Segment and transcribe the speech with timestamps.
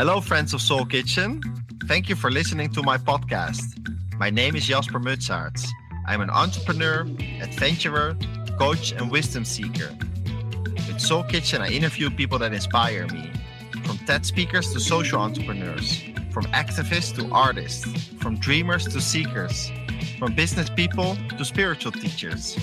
[0.00, 1.42] Hello, friends of Soul Kitchen.
[1.84, 3.60] Thank you for listening to my podcast.
[4.18, 5.68] My name is Jasper Mutsaerts.
[6.06, 7.02] I'm an entrepreneur,
[7.42, 8.16] adventurer,
[8.58, 9.90] coach, and wisdom seeker.
[10.86, 13.30] With Soul Kitchen, I interview people that inspire me
[13.84, 17.84] from TED speakers to social entrepreneurs, from activists to artists,
[18.20, 19.70] from dreamers to seekers,
[20.18, 22.56] from business people to spiritual teachers.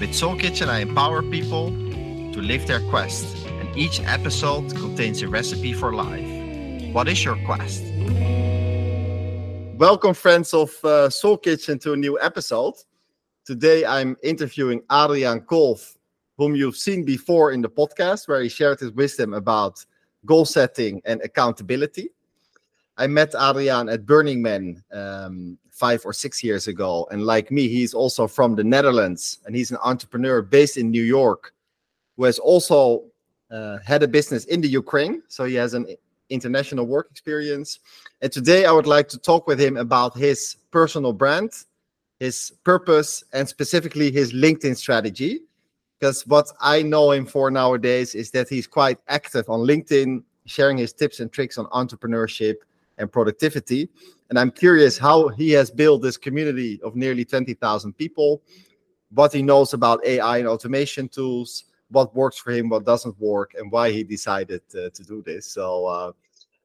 [0.00, 5.28] With Soul Kitchen, I empower people to live their quest, and each episode contains a
[5.28, 6.94] recipe for life.
[6.94, 7.82] What is your quest?
[9.76, 12.74] Welcome, friends of uh, Soul Kitchen, to a new episode.
[13.44, 15.96] Today, I'm interviewing Adriaan Kolff,
[16.36, 19.84] whom you've seen before in the podcast, where he shared his wisdom about
[20.24, 22.10] goal setting and accountability.
[22.98, 27.06] I met Adriaan at Burning Man um, five or six years ago.
[27.12, 31.04] And like me, he's also from the Netherlands and he's an entrepreneur based in New
[31.04, 31.54] York
[32.16, 33.04] who has also
[33.52, 35.22] uh, had a business in the Ukraine.
[35.28, 35.86] So he has an
[36.28, 37.78] international work experience.
[38.20, 41.52] And today I would like to talk with him about his personal brand,
[42.18, 45.42] his purpose, and specifically his LinkedIn strategy.
[46.00, 50.78] Because what I know him for nowadays is that he's quite active on LinkedIn, sharing
[50.78, 52.56] his tips and tricks on entrepreneurship
[52.98, 53.88] and productivity.
[54.28, 58.42] And I'm curious how he has built this community of nearly 20,000 people,
[59.10, 63.54] what he knows about AI and automation tools, what works for him, what doesn't work,
[63.54, 65.46] and why he decided uh, to do this.
[65.46, 66.12] So, uh,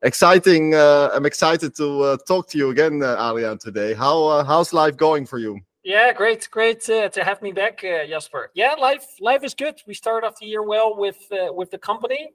[0.01, 0.75] exciting!
[0.75, 3.93] Uh, I'm excited to uh, talk to you again, uh, Adriaan, today.
[3.93, 5.59] How uh, how's life going for you?
[5.83, 8.51] Yeah, great, great to have me back, Jasper.
[8.53, 9.81] Yeah, life life is good.
[9.87, 12.31] We started off the year well with with the company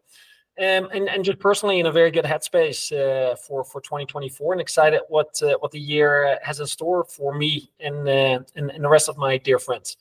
[0.59, 4.61] um, and, and just personally in a very good headspace uh, for for 2024 and
[4.61, 8.84] excited what uh, what the year has in store for me and, uh, and, and
[8.84, 9.97] the rest of my dear friends.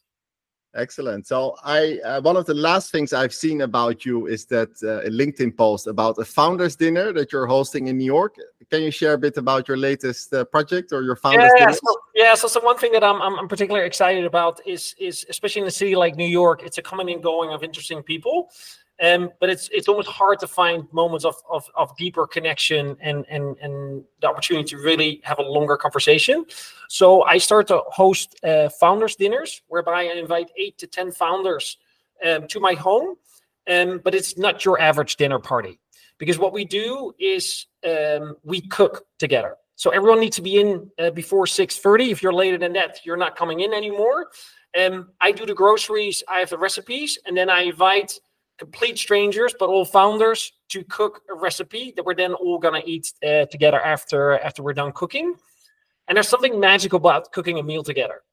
[0.76, 1.26] Excellent.
[1.26, 5.08] So I uh, one of the last things I've seen about you is that uh,
[5.08, 8.36] a LinkedIn post about a founders dinner that you're hosting in New York.
[8.70, 11.74] Can you share a bit about your latest uh, project or your founders yeah, dinner?
[11.74, 12.36] So, yeah.
[12.36, 15.72] So, so one thing that I'm, I'm particularly excited about is is especially in a
[15.72, 18.50] city like New York, it's a coming and going of interesting people.
[19.00, 23.26] Um, but it's it's almost hard to find moments of, of, of deeper connection and,
[23.30, 26.46] and and the opportunity to really have a longer conversation.
[26.90, 31.78] So I start to host uh, founders dinners whereby I invite eight to ten founders
[32.26, 33.18] um, to my home,
[33.70, 35.80] um, but it's not your average dinner party
[36.18, 39.58] because what we do is um, we cook together.
[39.76, 42.10] So everyone needs to be in uh, before six thirty.
[42.10, 44.32] If you're later than that, you're not coming in anymore.
[44.76, 48.20] Um, I do the groceries, I have the recipes, and then I invite
[48.58, 53.14] complete strangers, but all founders, to cook a recipe that we're then all gonna eat
[53.26, 55.36] uh, together after after we're done cooking.
[56.08, 58.24] And there's something magical about cooking a meal together,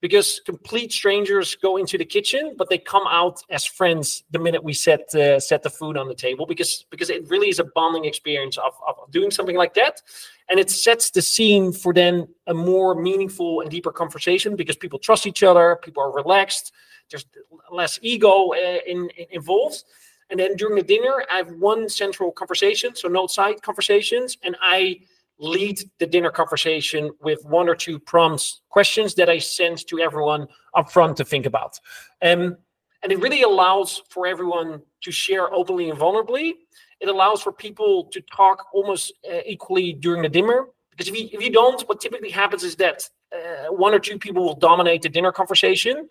[0.00, 4.62] because complete strangers go into the kitchen, but they come out as friends the minute
[4.62, 6.46] we set uh, set the food on the table.
[6.46, 10.02] Because because it really is a bonding experience of, of doing something like that,
[10.48, 14.98] and it sets the scene for then a more meaningful and deeper conversation because people
[14.98, 16.72] trust each other, people are relaxed
[17.10, 17.26] there's
[17.70, 19.84] less ego uh, in, in, involved.
[20.30, 24.56] And then during the dinner, I have one central conversation, so no side conversations, and
[24.62, 25.00] I
[25.38, 30.46] lead the dinner conversation with one or two prompts, questions that I send to everyone
[30.74, 31.80] up front to think about.
[32.22, 32.56] Um,
[33.02, 36.52] and it really allows for everyone to share openly and vulnerably.
[37.00, 40.66] It allows for people to talk almost uh, equally during the dinner.
[40.90, 44.18] Because if you, if you don't, what typically happens is that uh, one or two
[44.18, 46.08] people will dominate the dinner conversation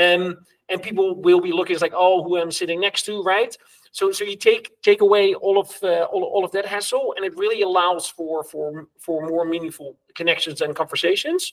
[0.00, 0.36] um,
[0.68, 3.56] and people will be looking it's like oh who i'm sitting next to right?
[3.92, 7.24] So so you take take away all of uh, all, all of that hassle and
[7.24, 11.52] it really allows for for for more meaningful connections and conversations.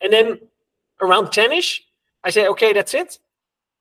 [0.00, 0.38] And then
[1.00, 1.80] around 10ish
[2.24, 3.18] i say okay that's it.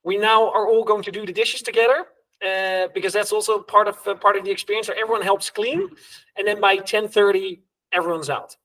[0.03, 2.05] We now are all going to do the dishes together
[2.47, 5.89] uh, because that's also part of uh, part of the experience so everyone helps clean.
[6.37, 7.59] And then by 10:30
[7.91, 8.55] everyone's out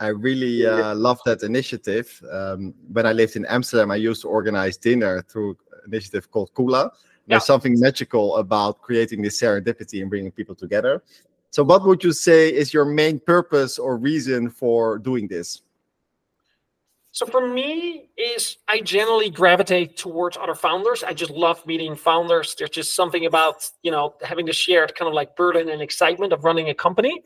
[0.00, 2.22] I really uh, love that initiative.
[2.32, 6.52] Um, when I lived in Amsterdam, I used to organize dinner through an initiative called
[6.54, 6.84] Kula.
[6.84, 6.90] Yeah.
[7.28, 11.02] There's something magical about creating this serendipity and bringing people together.
[11.50, 15.62] So, what would you say is your main purpose or reason for doing this?
[17.12, 21.02] So for me, is I generally gravitate towards other founders.
[21.02, 22.54] I just love meeting founders.
[22.54, 26.32] There's just something about you know having the shared kind of like burden and excitement
[26.32, 27.22] of running a company.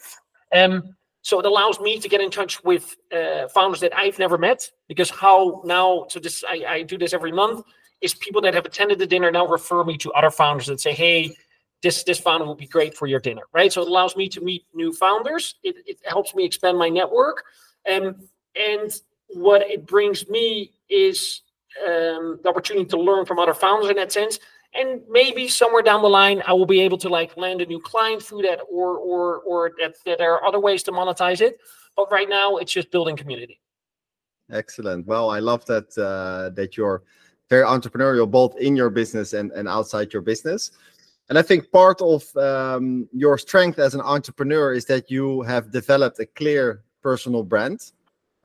[0.53, 4.37] Um, so it allows me to get in touch with uh, founders that I've never
[4.37, 7.65] met because how now, so this, I, I do this every month,
[8.03, 10.93] is people that have attended the dinner now refer me to other founders that say,
[10.93, 11.35] hey,
[11.83, 13.73] this this founder will be great for your dinner, right?
[13.73, 15.55] So it allows me to meet new founders.
[15.63, 17.45] It, it helps me expand my network.
[17.91, 18.17] Um,
[18.55, 18.93] and
[19.29, 21.41] what it brings me is
[21.87, 24.39] um, the opportunity to learn from other founders in that sense.
[24.75, 27.81] And maybe somewhere down the line, I will be able to like land a new
[27.81, 31.59] client through that, or or or that, that there are other ways to monetize it.
[31.97, 33.61] But right now, it's just building community.
[34.51, 35.07] Excellent.
[35.07, 37.03] Well, I love that uh, that you're
[37.49, 40.73] very entrepreneurial, both in your business and, and outside your business.
[41.29, 45.71] And I think part of um, your strength as an entrepreneur is that you have
[45.71, 47.93] developed a clear personal brand.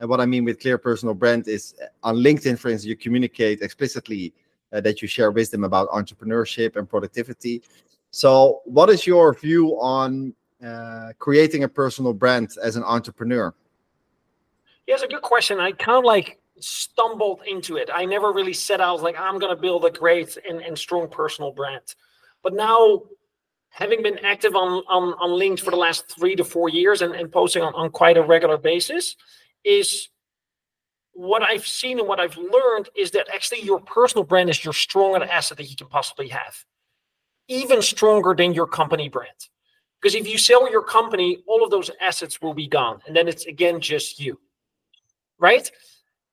[0.00, 2.96] And what I mean with clear personal brand is uh, on LinkedIn, for instance, you
[2.96, 4.32] communicate explicitly
[4.72, 7.62] uh, that you share wisdom about entrepreneurship and productivity.
[8.10, 10.34] So, what is your view on
[10.64, 13.54] uh, creating a personal brand as an entrepreneur?
[14.86, 15.60] Yeah, it's a good question.
[15.60, 17.88] I kind of like stumbled into it.
[17.92, 21.08] I never really set out like I'm going to build a great and, and strong
[21.08, 21.94] personal brand.
[22.42, 23.02] But now,
[23.68, 27.14] having been active on on, on LinkedIn for the last three to four years and,
[27.14, 29.16] and posting on, on quite a regular basis,
[29.64, 30.08] is
[31.12, 34.74] what I've seen and what I've learned is that actually your personal brand is your
[34.74, 36.64] strongest asset that you can possibly have,
[37.48, 39.48] even stronger than your company brand.
[40.00, 43.28] Because if you sell your company, all of those assets will be gone, and then
[43.28, 44.40] it's again just you,
[45.38, 45.70] right?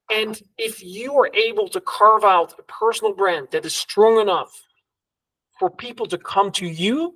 [0.10, 4.64] And if you are able to carve out a personal brand that is strong enough
[5.60, 7.16] for people to come to you,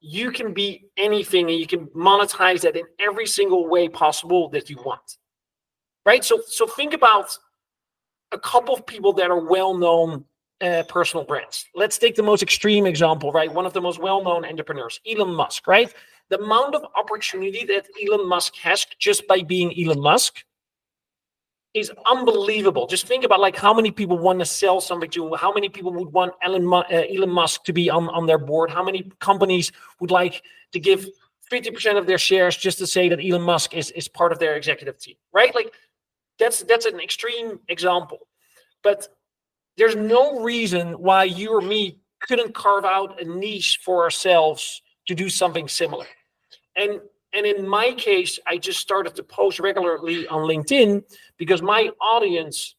[0.00, 4.70] you can be anything and you can monetize that in every single way possible that
[4.70, 5.18] you want.
[6.10, 6.24] Right?
[6.24, 7.38] So so think about
[8.32, 10.24] a couple of people that are well-known
[10.60, 11.66] uh, personal brands.
[11.76, 13.52] Let's take the most extreme example, right?
[13.60, 15.94] One of the most well-known entrepreneurs, Elon Musk, right?
[16.28, 20.44] The amount of opportunity that Elon Musk has just by being Elon Musk
[21.74, 22.88] is unbelievable.
[22.88, 25.92] Just think about like how many people want to sell something to, how many people
[25.92, 29.70] would want Elon, uh, Elon Musk to be on, on their board, how many companies
[30.00, 30.42] would like
[30.72, 31.06] to give
[31.52, 34.56] 50% of their shares just to say that Elon Musk is, is part of their
[34.56, 35.54] executive team, right?
[35.54, 35.72] Like
[36.40, 38.18] that's that's an extreme example.
[38.82, 39.06] But
[39.76, 45.14] there's no reason why you or me couldn't carve out a niche for ourselves to
[45.14, 46.06] do something similar.
[46.76, 47.00] And
[47.32, 51.04] and in my case, I just started to post regularly on LinkedIn
[51.36, 52.74] because my audience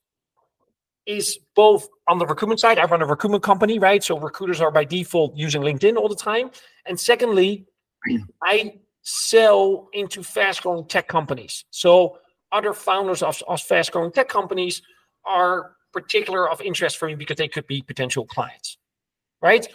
[1.05, 2.77] is both on the recruitment side.
[2.77, 4.03] I run a recruitment company, right?
[4.03, 6.51] So recruiters are by default using LinkedIn all the time.
[6.85, 7.65] And secondly,
[8.43, 11.65] I sell into fast growing tech companies.
[11.71, 12.17] So
[12.51, 14.81] other founders of, of fast growing tech companies
[15.25, 18.77] are particular of interest for me because they could be potential clients,
[19.41, 19.67] right?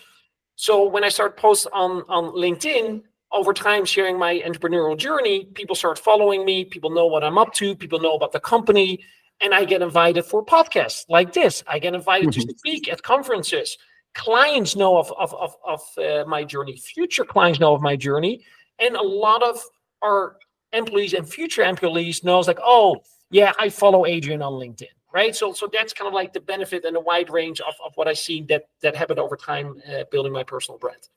[0.57, 3.03] So when I start posts on, on LinkedIn,
[3.33, 7.53] over time sharing my entrepreneurial journey, people start following me, people know what I'm up
[7.55, 9.01] to, people know about the company,
[9.41, 11.63] and I get invited for podcasts like this.
[11.67, 12.49] I get invited mm-hmm.
[12.49, 13.77] to speak at conferences.
[14.15, 18.45] Clients know of, of, of, of uh, my journey, future clients know of my journey,
[18.79, 19.61] and a lot of
[20.03, 20.37] our
[20.77, 22.97] employees and future employees knows like, oh,
[23.31, 25.35] yeah, I follow Adriaan on LinkedIn, right?
[25.35, 28.07] So, so that's kind of like the benefit and the wide range of, of what
[28.07, 31.09] I see that that happened over time uh, building my personal brand.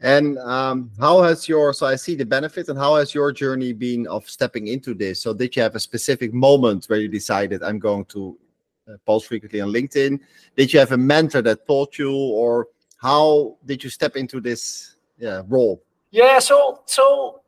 [0.00, 3.72] And um, how has your so I see the benefit and how has your journey
[3.72, 5.22] been of stepping into this?
[5.22, 8.36] So did you have a specific moment where you decided I'm going to
[8.88, 10.18] uh, post frequently on LinkedIn?
[10.56, 12.66] Did you have a mentor that taught you, or
[13.00, 15.84] how did you step into this yeah, role?
[16.10, 17.41] Yeah, so so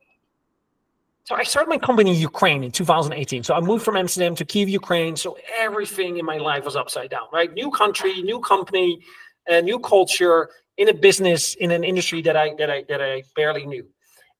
[1.25, 3.43] so I started my company in Ukraine in 2018.
[3.43, 5.15] So I moved from Amsterdam to Kiev, Ukraine.
[5.15, 7.51] So everything in my life was upside down, right?
[7.51, 9.01] New country, new company,
[9.47, 13.23] a new culture in a business in an industry that I that I that I
[13.35, 13.87] barely knew.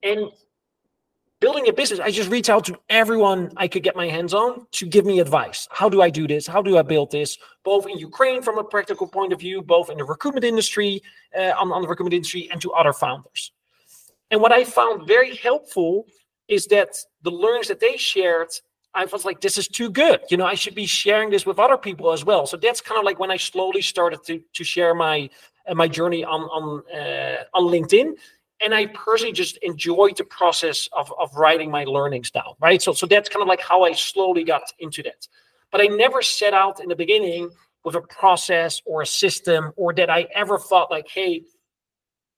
[0.03, 0.29] And
[1.39, 4.67] building a business, I just reached out to everyone I could get my hands on
[4.73, 5.67] to give me advice.
[5.71, 6.45] How do I do this?
[6.45, 7.35] How do I build this?
[7.63, 11.01] Both in Ukraine from a practical point of view, both in the recruitment industry,
[11.35, 13.51] uh, on, on the recruitment industry, and to other founders.
[14.29, 16.05] And what I found very helpful
[16.47, 18.49] is that the learnings that they shared
[18.95, 20.21] I was like, this is too good.
[20.29, 22.47] You know, I should be sharing this with other people as well.
[22.47, 25.29] So that's kind of like when I slowly started to to share my
[25.67, 28.13] uh, my journey on on uh, on LinkedIn.
[28.61, 32.55] And I personally just enjoyed the process of of writing my learnings down.
[32.61, 32.81] Right.
[32.81, 35.27] So so that's kind of like how I slowly got into that.
[35.71, 37.51] But I never set out in the beginning
[37.83, 41.43] with a process or a system or that I ever thought like, hey,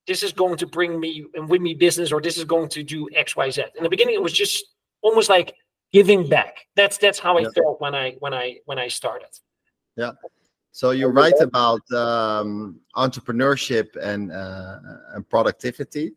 [0.07, 2.81] this is going to bring me and win me business or this is going to
[2.81, 3.63] do X, Y, Z.
[3.75, 4.65] In the beginning, it was just
[5.01, 5.53] almost like
[5.91, 6.65] giving back.
[6.75, 7.49] That's that's how I yeah.
[7.55, 9.29] felt when I when I when I started.
[9.95, 10.11] Yeah.
[10.71, 14.79] So you write about um, entrepreneurship and uh,
[15.13, 16.13] and productivity.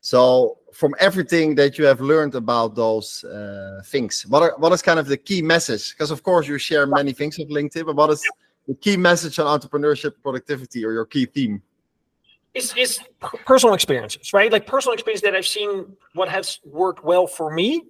[0.00, 4.82] So from everything that you have learned about those uh, things, what are what is
[4.82, 5.92] kind of the key message?
[5.92, 8.22] Because of course you share many things on LinkedIn, but what is
[8.66, 11.62] the key message on entrepreneurship, productivity, or your key theme?
[12.54, 13.00] It's, it's
[13.44, 14.50] personal experiences, right?
[14.50, 17.82] Like personal experience that I've seen what has worked well for me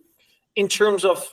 [0.56, 1.26] in terms of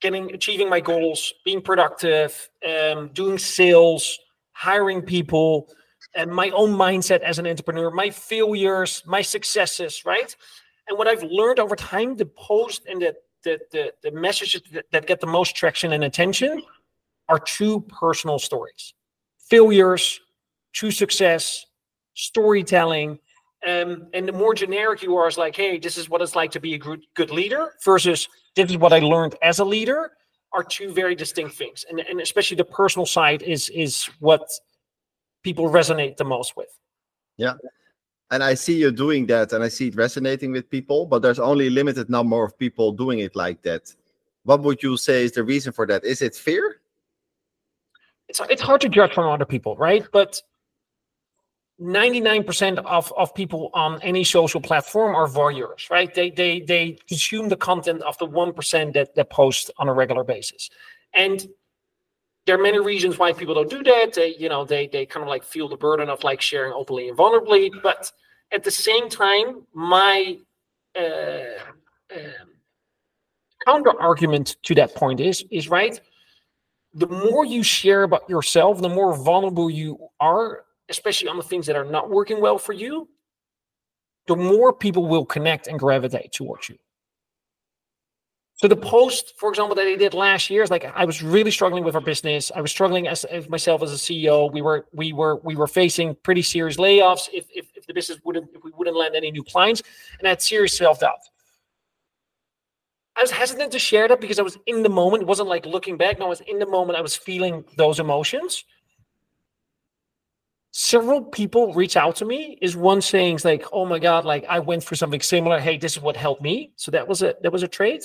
[0.00, 4.18] getting achieving my goals, being productive, um, doing sales,
[4.52, 5.68] hiring people,
[6.14, 10.34] and my own mindset as an entrepreneur, my failures, my successes, right?
[10.88, 14.86] And what I've learned over time, the post and the the the, the messages that,
[14.92, 16.62] that get the most traction and attention
[17.28, 18.94] are true personal stories,
[19.38, 20.20] failures,
[20.72, 21.65] true success,
[22.16, 23.20] storytelling.
[23.66, 26.50] Um, and the more generic you are, is like, hey, this is what it's like
[26.52, 30.12] to be a good, good leader versus this is what I learned as a leader
[30.52, 31.84] are two very distinct things.
[31.88, 34.48] And, and especially the personal side is is what
[35.42, 36.68] people resonate the most with.
[37.36, 37.54] Yeah.
[38.30, 41.38] And I see you doing that and I see it resonating with people, but there's
[41.38, 43.94] only a limited number of people doing it like that.
[44.42, 46.04] What would you say is the reason for that?
[46.04, 46.80] Is it fear?
[48.28, 50.04] It's it's hard to judge from other people, right?
[50.12, 50.40] But
[51.80, 56.14] 99% of, of people on any social platform are voyeurs, right?
[56.14, 60.24] They they they consume the content of the 1% that, that post on a regular
[60.24, 60.70] basis.
[61.12, 61.46] And
[62.46, 64.14] there are many reasons why people don't do that.
[64.14, 67.08] They, you know, they they kind of like feel the burden of like sharing openly
[67.08, 67.70] and vulnerably.
[67.82, 68.10] But
[68.52, 70.38] at the same time, my
[70.98, 71.60] uh,
[72.14, 72.48] um,
[73.66, 76.00] counter argument to that point is is right.
[76.94, 81.66] The more you share about yourself, the more vulnerable you are, especially on the things
[81.66, 83.08] that are not working well for you.
[84.26, 86.76] The more people will connect and gravitate towards you.
[88.56, 91.50] So the post, for example, that I did last year is like I was really
[91.50, 92.50] struggling with our business.
[92.56, 94.50] I was struggling as, as myself as a CEO.
[94.50, 98.18] We were we were we were facing pretty serious layoffs if, if if the business
[98.24, 99.82] wouldn't if we wouldn't land any new clients,
[100.18, 101.18] and I had serious self doubt.
[103.14, 105.22] I was hesitant to share that because I was in the moment.
[105.22, 106.18] It wasn't like looking back.
[106.18, 106.98] No, I was in the moment.
[106.98, 108.64] I was feeling those emotions.
[110.78, 112.58] Several people reach out to me.
[112.60, 115.58] Is one saying like, "Oh my god, like I went through something similar.
[115.58, 118.02] Hey, this is what helped me." So that was a that was a trade.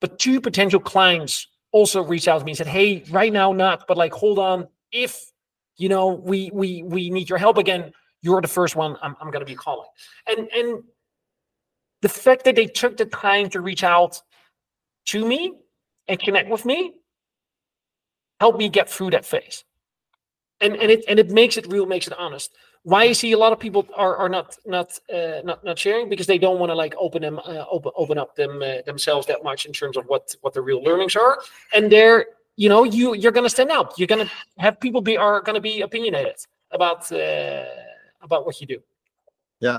[0.00, 3.86] But two potential clients also reached out to me and said, "Hey, right now not,
[3.86, 5.30] but like hold on, if
[5.76, 9.30] you know we we we need your help again, you're the first one I'm I'm
[9.30, 9.88] going to be calling."
[10.26, 10.82] And and
[12.00, 14.22] the fact that they took the time to reach out
[15.08, 15.58] to me
[16.08, 16.94] and connect with me
[18.40, 19.62] helped me get through that phase.
[20.60, 22.52] And and it and it makes it real, makes it honest.
[22.82, 26.08] Why I see a lot of people are, are not not uh, not not sharing?
[26.08, 29.26] Because they don't want to like open them uh, open open up them uh, themselves
[29.26, 31.38] that much in terms of what what the real learnings are.
[31.74, 33.98] And they're you know you you're gonna stand out.
[33.98, 36.36] You're gonna have people be are gonna be opinionated
[36.72, 37.64] about uh,
[38.22, 38.80] about what you do.
[39.60, 39.78] Yeah.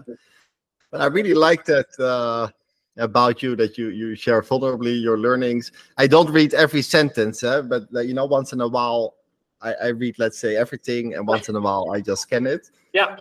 [0.91, 2.49] But I really like that uh,
[2.97, 5.71] about you that you you share vulnerably your learnings.
[5.97, 9.15] I don't read every sentence eh, but uh, you know once in a while
[9.61, 12.69] I, I read, let's say, everything, and once in a while I just scan it.
[12.93, 13.17] Yeah.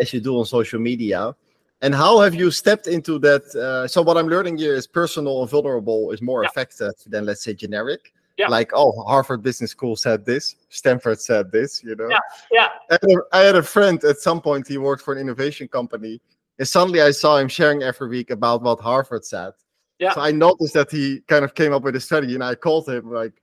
[0.00, 1.34] As you do on social media.
[1.82, 3.44] And how have you stepped into that?
[3.54, 6.50] Uh, so what I'm learning here is personal and vulnerable is more yeah.
[6.50, 8.12] effective than let's say generic.
[8.36, 8.48] Yeah.
[8.48, 12.08] Like, oh, Harvard Business School said this, Stanford said this, you know.
[12.08, 12.18] Yeah,
[12.50, 12.68] yeah.
[12.90, 14.66] I had, a, I had a friend at some point.
[14.66, 16.22] He worked for an innovation company,
[16.58, 19.52] and suddenly I saw him sharing every week about what Harvard said.
[19.98, 20.14] Yeah.
[20.14, 22.88] So I noticed that he kind of came up with a study, and I called
[22.88, 23.39] him like,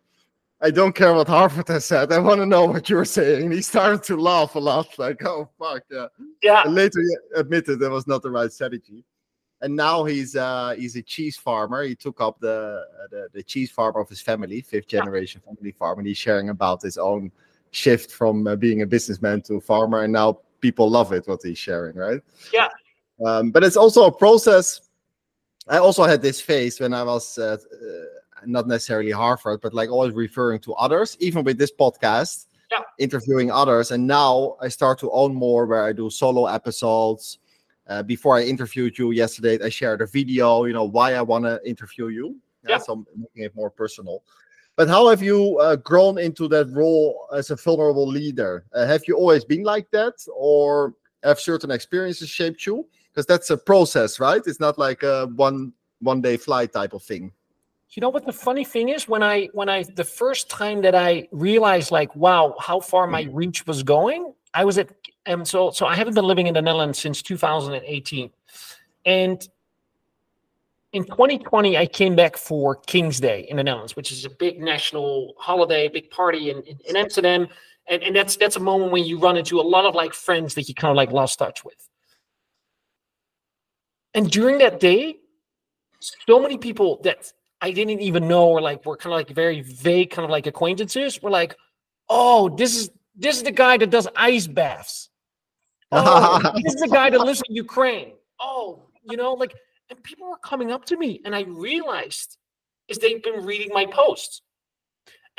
[0.60, 2.12] I don't care what Harvard has said.
[2.12, 3.46] I want to know what you're saying.
[3.46, 6.08] And he started to laugh a lot, like, oh fuck, yeah.
[6.42, 6.64] Yeah.
[6.66, 9.04] And later he admitted that was not the right strategy.
[9.62, 11.84] And now he's uh he's a cheese farmer.
[11.84, 15.54] He took up the uh, the, the cheese farm of his family, fifth generation yeah.
[15.54, 17.32] family farm, and he's sharing about his own
[17.72, 20.04] shift from uh, being a businessman to a farmer.
[20.04, 22.22] And now people love it what he's sharing, right?
[22.54, 22.70] Yeah.
[23.26, 24.82] Um, but it's also a process.
[25.68, 29.90] I also had this phase when I was uh, uh not necessarily Harvard, but like
[29.90, 32.80] always referring to others, even with this podcast, yeah.
[33.00, 33.92] interviewing others.
[33.92, 37.40] And now I start to own more where I do solo episodes.
[37.88, 41.46] Uh, before I interviewed you yesterday, I shared a video, you know, why I want
[41.46, 42.36] to interview you.
[42.64, 42.72] Yeah.
[42.72, 42.78] yeah.
[42.80, 44.24] So I'm making it more personal.
[44.76, 48.66] But how have you uh, grown into that role as a vulnerable leader?
[48.74, 52.88] Uh, have you always been like that, or have certain experiences shaped you?
[53.12, 54.42] Because that's a process, right?
[54.46, 57.32] It's not like a one one day fly type of thing
[57.92, 59.08] you know what the funny thing is?
[59.08, 63.24] When i when i the first time that i realized like wow how far my
[63.24, 63.36] mm-hmm.
[63.36, 64.90] reach was going i was at
[65.26, 68.30] and um, so so i haven't been living in the netherlands since 2018
[69.06, 69.50] and
[70.94, 74.60] in 2020 i came back for king's day in the netherlands which is a big
[74.60, 77.48] national holiday big party in, in, in amsterdam.
[77.90, 80.56] And, and that's that's a moment when you run into a lot of like friends
[80.56, 81.88] that you kind of like lost touch with.
[84.14, 85.20] And during that day
[86.00, 89.62] so many people that I didn't even know or like we're kind of like very
[89.62, 91.22] vague, kind of like acquaintances.
[91.22, 91.56] We're like,
[92.10, 95.10] oh, this is this is the guy that does ice baths.
[95.92, 98.14] Oh, this is the guy that lives in Ukraine.
[98.40, 99.56] Oh, you know, like,
[99.90, 102.38] and people were coming up to me, and I realized
[102.88, 104.42] is they've been reading my posts.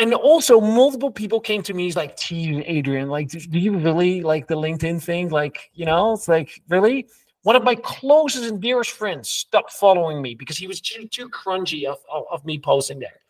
[0.01, 1.85] And also, multiple people came to me.
[1.85, 5.29] He's like, "Gee, Adriaan, like, do you really like the LinkedIn thing?
[5.29, 7.07] Like, you know, it's like, really."
[7.43, 11.29] One of my closest and dearest friends stopped following me because he was too, too
[11.29, 13.21] crunchy of, of, of me posting there.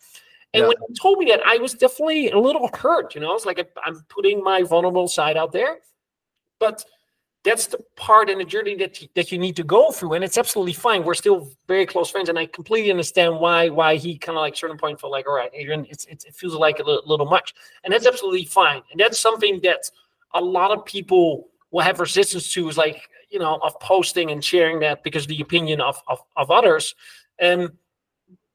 [0.55, 0.69] And yeah.
[0.69, 3.15] when he told me that, I was definitely a little hurt.
[3.15, 5.79] You know, it's like I'm putting my vulnerable side out there,
[6.59, 6.85] but
[7.45, 10.25] that's the part in the journey that you, that you need to go through, and
[10.25, 11.05] it's absolutely fine.
[11.05, 14.57] We're still very close friends, and I completely understand why why he kind of like
[14.57, 17.27] certain point felt like, all right, Adriaan, it's, it's it feels like a little, little
[17.27, 18.83] much, and that's absolutely fine.
[18.91, 19.88] And that's something that
[20.35, 24.44] a lot of people will have resistance to, is like you know of posting and
[24.44, 26.94] sharing that because the opinion of of, of others.
[27.42, 27.73] Um,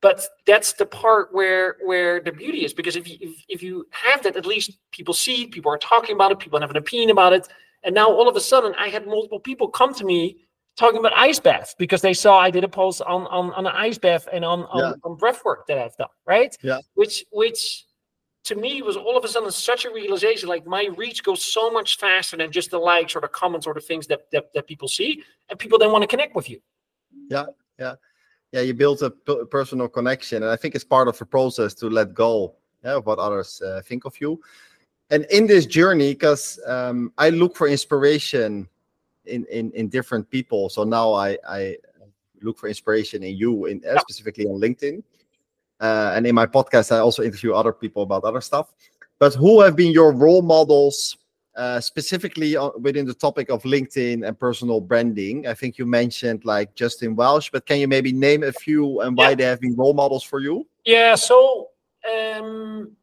[0.03, 3.87] but that's the part where where the beauty is because if you if, if you
[3.91, 7.09] have that at least people see people are talking about it people have an opinion
[7.09, 7.47] about it
[7.83, 10.37] and now all of a sudden i had multiple people come to me
[10.75, 13.73] talking about ice baths because they saw i did a post on on, on an
[13.73, 14.93] ice bath and on, on, yeah.
[15.05, 17.85] on breath work that i've done right yeah which which
[18.43, 21.43] to me it was all of a sudden such a realization like my reach goes
[21.43, 24.53] so much faster than just the likes or the comments or the things that that,
[24.53, 26.59] that people see and people then want to connect with you.
[27.29, 27.45] Yeah
[27.79, 27.95] yeah.
[28.51, 31.89] Yeah, you build a personal connection, and I think it's part of the process to
[31.89, 32.53] let go
[32.85, 34.39] yeah, of what others uh, think of you.
[35.09, 38.69] And in this journey, because um, I look for inspiration
[39.25, 41.77] in, in in different people, so now I I
[42.43, 45.01] look for inspiration in you, in uh, specifically on LinkedIn,
[45.83, 48.73] uh, and in my podcast, I also interview other people about other stuff.
[49.19, 51.17] But who have been your role models
[51.55, 55.45] uh, specifically within the topic of LinkedIn and personal branding.
[55.45, 59.15] I think you mentioned like Justin Welsh, but can you maybe name a few and
[59.15, 59.35] why yeah.
[59.35, 60.67] they have been role models for you?
[60.83, 61.69] Yeah, so
[62.11, 62.95] um,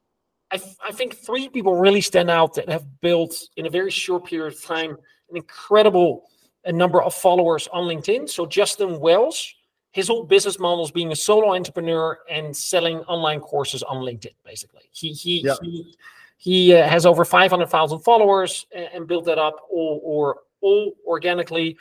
[0.51, 4.25] I, I think three people really stand out that have built in a very short
[4.25, 4.97] period of time
[5.31, 6.25] an incredible
[6.65, 8.29] a number of followers on LinkedIn.
[8.29, 9.55] So Justin Welsh,
[9.93, 14.35] his whole business model is being a solo entrepreneur and selling online courses on LinkedIn.
[14.45, 15.55] Basically, he he, yeah.
[15.63, 15.97] he
[16.41, 21.77] he uh, has over 500,000 followers and, and, built that up all, or all organically.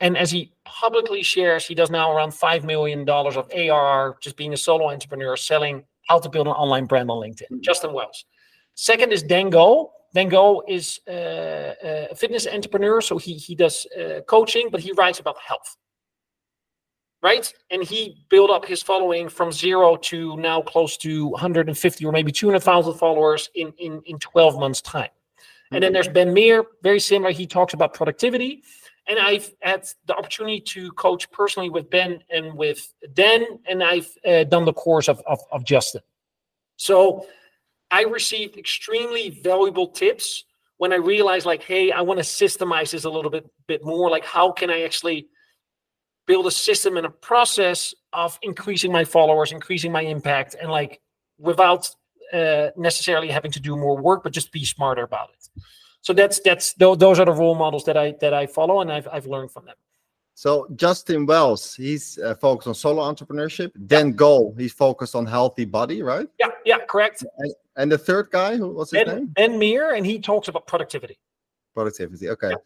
[0.00, 4.52] And as he publicly shares, he does now around $5 million of ARR just being
[4.54, 7.42] a solo entrepreneur selling how to build an online brand on LinkedIn.
[7.44, 7.60] Mm-hmm.
[7.60, 8.24] Justin Welsh.
[8.74, 9.92] Second is Dan Go.
[10.14, 11.74] Dan Go is uh,
[12.10, 13.00] a fitness entrepreneur.
[13.00, 15.76] So he, he does uh, coaching, but he writes about health
[17.22, 17.52] right?
[17.70, 22.32] And he built up his following from zero to now close to 150 or maybe
[22.32, 25.10] 200,000 followers in, in, in 12 months' time.
[25.70, 27.30] And then there's Ben Meer, very similar.
[27.30, 28.62] He talks about productivity.
[29.08, 34.08] And I've had the opportunity to coach personally with Ben and with Dan, and I've
[34.26, 36.02] uh, done the course of, of, of Justin.
[36.76, 37.26] So
[37.90, 40.44] I received extremely valuable tips
[40.76, 44.10] when I realized, like, hey, I want to systemize this a little bit, bit more.
[44.10, 45.28] Like, how can I actually
[46.26, 51.00] build a system and a process of increasing my followers, increasing my impact, and like
[51.38, 51.88] without
[52.32, 55.62] uh, necessarily having to do more work, but just be smarter about it.
[56.00, 59.08] So that's that's those are the role models that I that I follow, and I've
[59.12, 59.76] I've learned from them.
[60.34, 63.70] So Justin Welsh, he's uh, focused on solo entrepreneurship.
[63.86, 64.12] Dan yeah.
[64.14, 66.26] Goal, he's focused on healthy body, right?
[66.40, 67.24] Yeah, yeah, correct.
[67.38, 69.26] And, and the third guy, what's his ben, name?
[69.26, 71.18] Ben Meer, and he talks about productivity.
[71.74, 72.50] Productivity, okay.
[72.50, 72.56] Yeah.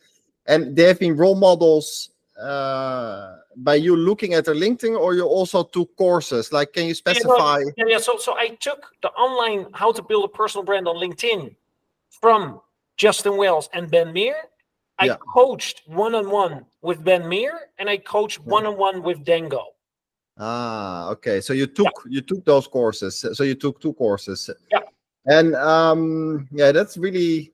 [0.46, 5.24] And they have been role models uh, by you looking at their LinkedIn, or you
[5.24, 6.52] also took courses?
[6.52, 7.60] Like, can you specify?
[7.76, 10.96] Yeah, yeah, So, so I took the online how to build a personal brand on
[10.96, 11.54] LinkedIn
[12.10, 12.60] from
[12.96, 14.36] Justin Welsh and Ben Meer.
[14.98, 15.16] I yeah.
[15.34, 19.48] coached one on one with Ben Meer, and I coached one on one with Dan
[19.48, 19.64] Go.
[20.38, 21.40] Ah, okay.
[21.40, 22.16] So you took yeah.
[22.16, 23.24] you took those courses.
[23.32, 24.50] So you took two courses.
[24.70, 24.80] Yeah.
[25.26, 27.52] And um, yeah, that's really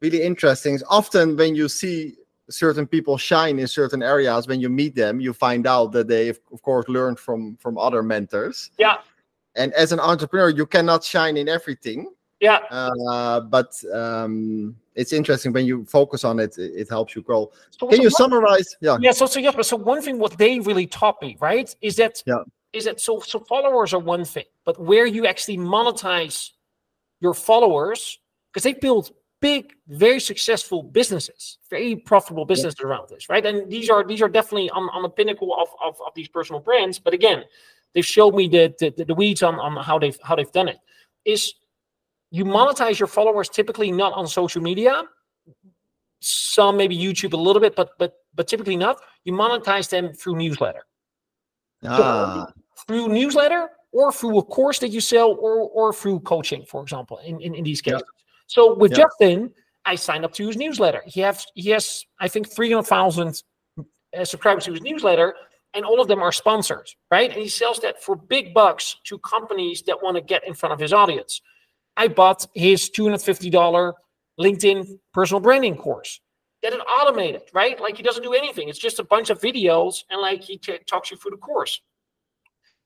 [0.00, 0.78] really interesting.
[0.88, 2.16] Often when you see
[2.50, 6.28] certain people shine in certain areas when you meet them you find out that they
[6.28, 8.70] of course learned from from other mentors.
[8.78, 8.98] Yeah.
[9.54, 12.12] And as an entrepreneur you cannot shine in everything.
[12.40, 12.58] Yeah.
[12.70, 17.50] Uh, but um, it's interesting when you focus on it it, helps you grow.
[17.70, 18.76] So, can so you summarize?
[18.80, 18.98] Yeah.
[19.00, 22.22] Yeah so so yeah so one thing what they really taught me right is that
[22.26, 22.42] yeah.
[22.72, 26.50] is that so so followers are one thing but where you actually monetize
[27.20, 28.18] your followers
[28.52, 32.86] because they build big, very successful businesses, very profitable businesses yeah.
[32.86, 33.44] around this, right?
[33.44, 36.60] And these are these are definitely on, on the pinnacle of, of, of these personal
[36.60, 36.98] brands.
[36.98, 37.44] But again,
[37.94, 40.78] they've showed me the, the, the weeds on, on how they've how they've done it.
[41.24, 41.54] Is
[42.30, 45.04] you monetize your followers typically not on social media,
[46.20, 49.00] some maybe YouTube a little bit, but but but typically not.
[49.24, 50.86] You monetize them through newsletter.
[51.84, 52.46] Ah.
[52.46, 56.82] So through newsletter or through a course that you sell or or through coaching, for
[56.82, 58.02] example, in, in, in these cases.
[58.02, 58.15] Yeah.
[58.46, 59.04] So with yeah.
[59.04, 59.52] Justin,
[59.84, 61.02] I signed up to his newsletter.
[61.06, 63.42] He has he has I think three hundred thousand
[64.24, 65.34] subscribers to his newsletter,
[65.74, 67.30] and all of them are sponsored, right?
[67.30, 70.72] And he sells that for big bucks to companies that want to get in front
[70.72, 71.40] of his audience.
[71.96, 73.92] I bought his $250
[74.38, 76.20] LinkedIn personal branding course.
[76.62, 77.80] That is automated, right?
[77.80, 78.68] Like he doesn't do anything.
[78.68, 81.80] It's just a bunch of videos and like he t- talks you through the course.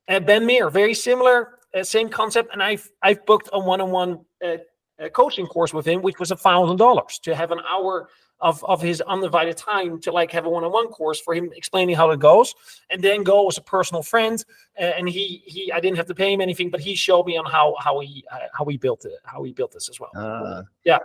[0.08, 2.52] Uh, ben Meer, very similar, uh, same concept.
[2.52, 4.56] And I've I've booked a one-on-one uh,
[5.02, 8.08] uh coaching course with him, which was a thousand dollars to have an hour
[8.40, 12.10] of, of his undivided time to like have a one-on-one course for him explaining how
[12.10, 12.54] it goes
[12.90, 14.44] and then go as a personal friend
[14.80, 17.36] uh, and he he i didn't have to pay him anything but he showed me
[17.36, 20.10] on how how he uh, how he built it how he built this as well
[20.16, 20.98] uh, yeah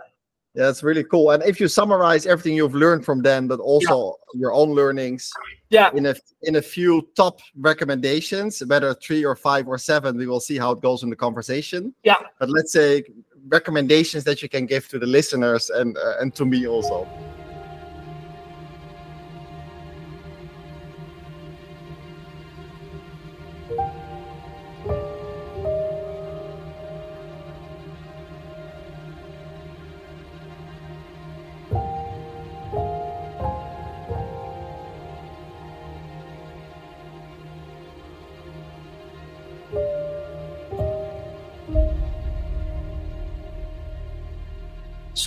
[0.56, 1.32] yeah, that's really cool.
[1.32, 4.40] And if you summarize everything you've learned from them, but also yeah.
[4.40, 5.30] your own learnings,
[5.68, 10.26] yeah, in a in a few top recommendations, whether three or five or seven, we
[10.26, 11.94] will see how it goes in the conversation.
[12.04, 12.16] Yeah.
[12.38, 13.04] But let's say
[13.48, 17.06] recommendations that you can give to the listeners and uh, and to me also.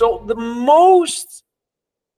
[0.00, 1.44] So the most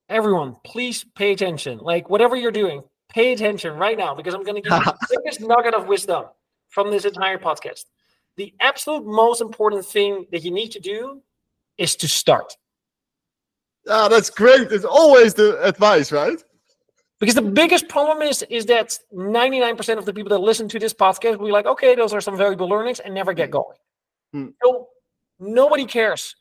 [0.09, 1.79] everyone, please pay attention.
[1.79, 5.07] Like whatever you're doing, pay attention right now because I'm going to give you the
[5.16, 6.27] biggest nugget of wisdom
[6.68, 7.87] from this entire podcast.
[8.37, 11.23] The absolute most important thing that you need to do
[11.77, 12.57] is to start.
[13.88, 14.71] Ah, that's great.
[14.71, 16.40] It's always the advice, right?
[17.18, 20.95] Because the biggest problem is is that 99% of the people that listen to this
[20.95, 23.77] podcast will be like, okay, those are some valuable learnings and never get going.
[24.33, 24.51] Hmm.
[24.62, 24.87] So
[25.40, 26.37] nobody cares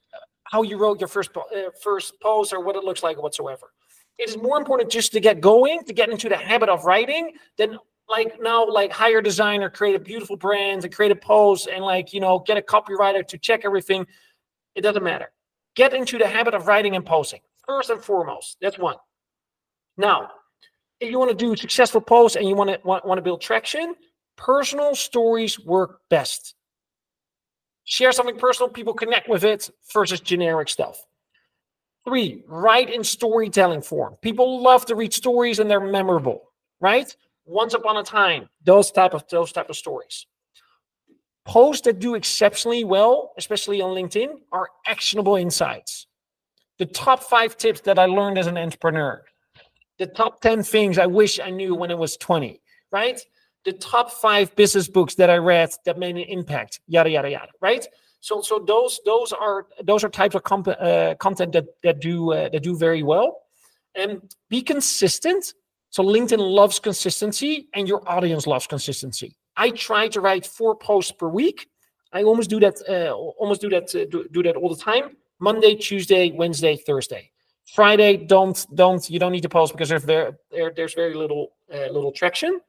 [0.52, 3.72] how you wrote your first uh, first post or what it looks like whatsoever.
[4.20, 7.32] It is more important just to get going, to get into the habit of writing,
[7.58, 11.68] than like now like hire a designer, create a beautiful brand, and create a post,
[11.68, 14.06] and like you know get a copywriter to check everything.
[14.76, 15.32] It doesn't matter.
[15.76, 18.58] Get into the habit of writing and posting first and foremost.
[18.62, 18.98] That's one.
[19.98, 20.32] Now,
[21.00, 23.40] if you want to do successful posts and you want to want, want to build
[23.40, 23.96] traction,
[24.36, 26.56] personal stories work best
[27.84, 31.06] share something personal, people connect with it versus generic stuff.
[32.06, 34.16] Three, write in storytelling form.
[34.22, 37.16] People love to read stories and they're memorable, right?
[37.46, 40.26] Once upon a time, those type of those type of stories.
[41.46, 46.08] Posts that do exceptionally well, especially on LinkedIn, are actionable insights.
[46.78, 49.24] The top five tips that I learned as an entrepreneur.
[50.00, 52.60] The top 10 things I wish I knew when I was 20,
[52.92, 53.22] right?
[53.64, 57.52] The top five business books that I read that made an impact, yada yada yada,
[57.62, 57.86] right?
[58.20, 62.34] So so those those are those are types of comp- uh, content that that do
[62.34, 63.42] uh, that do very well,
[63.96, 65.54] and be consistent.
[65.90, 69.36] So LinkedIn loves consistency, and your audience loves consistency.
[69.58, 71.68] I try to write four posts per week.
[72.14, 72.76] I almost do that.
[72.88, 73.94] Uh, almost do that.
[73.94, 75.18] Uh, do, do that all the time.
[75.40, 77.32] Monday, Tuesday, Wednesday, Thursday.
[77.74, 81.54] Friday, don't don't you don't need to post because there's very there, there's very little
[81.74, 82.60] uh, little traction.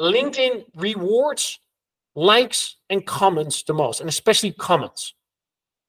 [0.00, 1.60] LinkedIn rewards
[2.14, 5.14] likes and comments the most, and especially comments.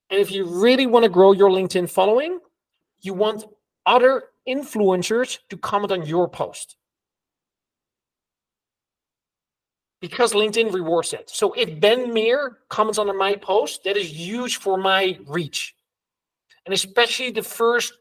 [0.10, 2.40] And if you really want to grow your LinkedIn following,
[3.02, 3.46] you want
[3.86, 6.76] other influencers to comment on your post.
[10.02, 11.30] Because LinkedIn rewards it.
[11.30, 15.76] So if Ben Meer comments on my post, that is huge for my reach.
[16.66, 17.94] And especially the first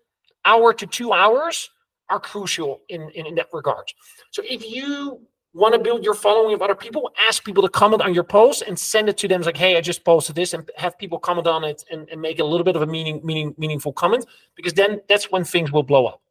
[0.45, 1.71] hour to two hours
[2.09, 3.87] are crucial in, in, in that regard.
[4.31, 5.21] So if you
[5.53, 8.63] want to build your following of other people, ask people to comment on your post
[8.63, 9.41] and send it to them.
[9.41, 12.21] It's like, hey, I just posted this, and have people comment on it and, and
[12.21, 15.73] make a little bit of a meaning, meaning, meaningful comment, because then that's when things
[15.73, 16.23] will blow up.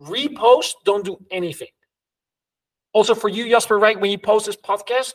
[0.00, 1.68] Repost, don't do anything.
[2.92, 3.98] Also, for you, Jasper, right?
[4.00, 5.14] When you post this podcast,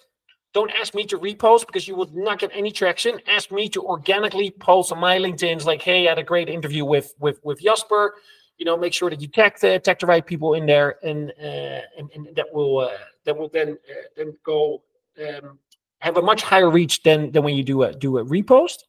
[0.54, 3.20] don't ask me to repost because you would not get any traction.
[3.28, 6.86] Ask me to organically post on my LinkedIn's like, hey, I had a great interview
[6.86, 8.16] with with with Jasper
[8.58, 11.32] you know, make sure that you tag the tag the right people in there, and
[11.42, 14.84] uh, and, and that will uh, that will then uh, then go
[15.20, 15.60] um,
[16.00, 18.84] have a much higher reach than than when you do a do a repost.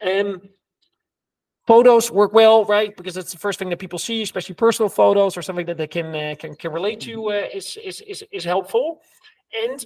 [0.00, 0.40] Um,
[1.66, 2.96] photos work well, right?
[2.96, 5.86] Because it's the first thing that people see, especially personal photos or something that they
[5.86, 9.00] can uh, can can relate to uh, is, is is is helpful.
[9.64, 9.84] And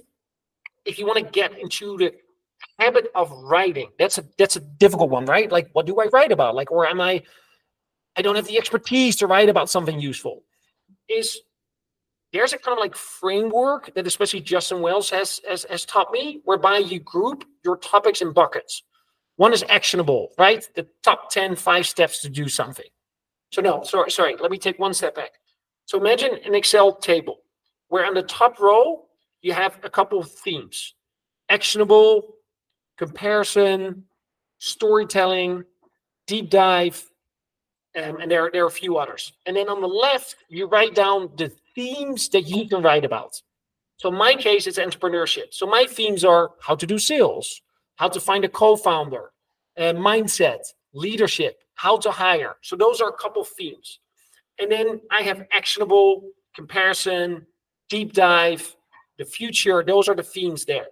[0.85, 2.13] if you want to get into the
[2.79, 5.51] habit of writing, that's a that's a difficult one, right?
[5.51, 6.55] Like, what do I write about?
[6.55, 7.21] Like, or am I
[8.15, 10.43] I don't have the expertise to write about something useful.
[11.09, 11.39] Is
[12.31, 16.41] there's a kind of like framework that especially Justin Welsh has, has, has taught me,
[16.45, 18.83] whereby you group your topics in buckets.
[19.35, 20.67] One is actionable, right?
[20.75, 22.85] The top 10, five steps to do something.
[23.51, 24.35] So no, sorry, sorry.
[24.39, 25.31] Let me take one step back.
[25.85, 27.37] So imagine an Excel table
[27.89, 29.05] where on the top row
[29.41, 30.95] you have a couple of themes
[31.49, 32.35] actionable,
[32.97, 34.05] comparison,
[34.57, 35.63] storytelling,
[36.25, 37.05] deep dive,
[37.95, 39.33] um, and there, there are a few others.
[39.45, 43.41] And then on the left, you write down the themes that you can write about.
[43.97, 45.53] So my case, it's entrepreneurship.
[45.53, 47.61] So my themes are how to do sales,
[47.95, 49.31] how to find a co-founder,
[49.77, 52.55] uh, mindset, leadership, how to hire.
[52.61, 53.99] So those are a couple themes.
[54.59, 57.45] And then I have actionable, comparison,
[57.89, 58.75] deep dive,
[59.17, 59.83] the future.
[59.83, 60.87] Those are the themes there.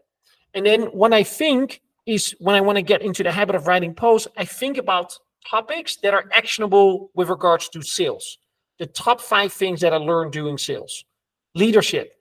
[0.53, 3.67] And then when I think is when I want to get into the habit of
[3.67, 5.17] writing posts, I think about
[5.49, 8.37] topics that are actionable with regards to sales.
[8.79, 11.05] The top five things that I learned doing sales,
[11.55, 12.13] leadership,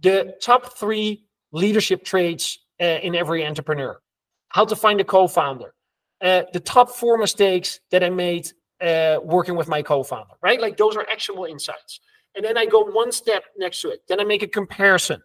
[0.00, 4.00] the top three leadership traits uh, in every entrepreneur,
[4.48, 5.74] how to find a co founder,
[6.22, 8.48] uh, the top four mistakes that I made
[8.80, 10.60] uh, working with my co founder, right?
[10.60, 12.00] Like those are actionable insights.
[12.34, 14.02] And then I go one step next to it.
[14.08, 15.22] Then I make a comparison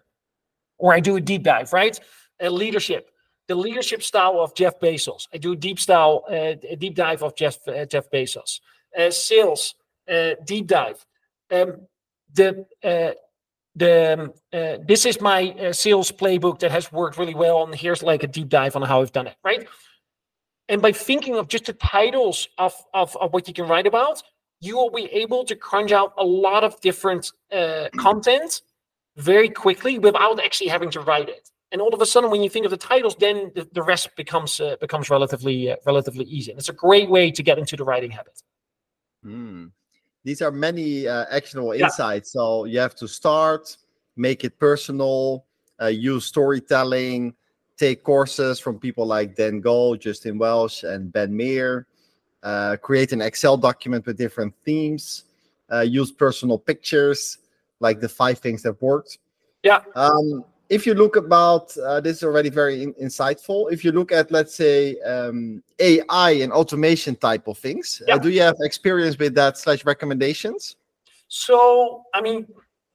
[0.78, 2.00] or I do a deep dive, right?
[2.43, 3.10] Uh, leadership
[3.47, 5.27] the leadership style of Jeff Bezos.
[5.33, 8.60] I do deep style, uh, deep dive of Jeff uh, Jeff Bezos.
[8.97, 9.75] Uh, sales,
[10.12, 11.05] uh, deep dive.
[11.51, 11.88] Um,
[12.33, 13.12] the uh,
[13.75, 18.03] the um, uh, this is my sales playbook that has worked really well, and here's
[18.03, 19.67] like a deep dive on how I've done it, right?
[20.69, 24.21] And by thinking of just the titles of, of, of what you can write about,
[24.60, 27.31] you will be able to crunch out a lot of different
[27.95, 28.63] content
[29.15, 32.49] very quickly without actually having to write it and all of a sudden when you
[32.49, 36.51] think of the titles then the, the rest becomes uh, becomes relatively uh, relatively easy.
[36.51, 38.41] And it's a great way to get into the writing habit.
[39.25, 39.71] Mm.
[40.23, 41.86] these are many uh, actionable yeah.
[41.86, 42.32] insights.
[42.32, 43.77] So you have to start
[44.15, 45.45] make it personal
[45.82, 47.34] uh, use storytelling
[47.77, 51.86] take courses from people like dan go justin welsh and ben meer
[52.43, 55.25] uh, create an excel document with different themes.
[55.71, 57.39] Uh, use personal pictures
[57.80, 59.19] like the five things that worked.
[59.63, 59.82] Yeah.
[59.95, 63.71] Um, if you look about uh, this is already very in- insightful.
[63.71, 68.30] If you look at let's say um, ai and automation type of things uh, do
[68.30, 70.75] you have experience with that slash recommendations?
[71.27, 72.47] So i mean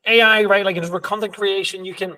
[0.06, 2.16] ai right like in for content creation you can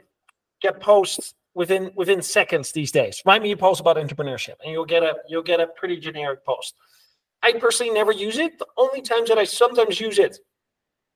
[0.63, 3.23] get posts within within seconds these days.
[3.25, 6.45] Write me a post about entrepreneurship and you'll get a you'll get a pretty generic
[6.45, 6.75] post.
[7.43, 8.59] I personally never use it.
[8.59, 10.39] The only times that i sometimes use it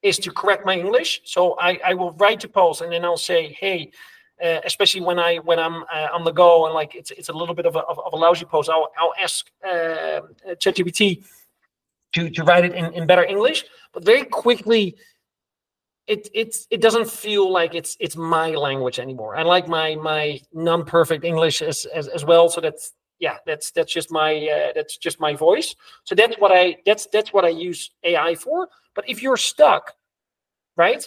[0.03, 1.21] is to correct my english.
[1.25, 3.91] So i i will write a post and then i'll say hey
[4.45, 7.33] uh, especially when I when I'm uh, on the go and like it's it's a
[7.33, 8.71] little bit of a, of, a lousy post.
[8.71, 10.21] I'll I'll ask uh,
[10.55, 11.25] ChatGPT
[12.15, 14.97] to to write it in, in better English, but very quickly
[16.07, 19.37] it it's it doesn't feel like it's it's my language anymore.
[19.37, 22.49] I like my my non perfect English as, as as well.
[22.49, 25.77] So that's yeah that's that's just my uh, that's just my voice.
[26.05, 28.69] So that's what I that's that's what I use AI for.
[28.95, 29.95] But if you're stuck,
[30.77, 31.07] right?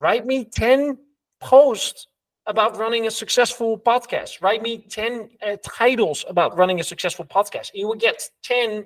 [0.00, 0.98] Write me ten
[1.40, 2.06] posts
[2.46, 4.42] about running a successful podcast.
[4.42, 7.70] Write me 10 uh, titles about running a successful podcast.
[7.74, 8.84] You will get 10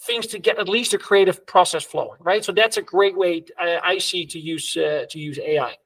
[0.00, 2.44] things to get at least a creative process flowing, right?
[2.44, 5.76] So that's a great way uh, I see to use uh, to use AI.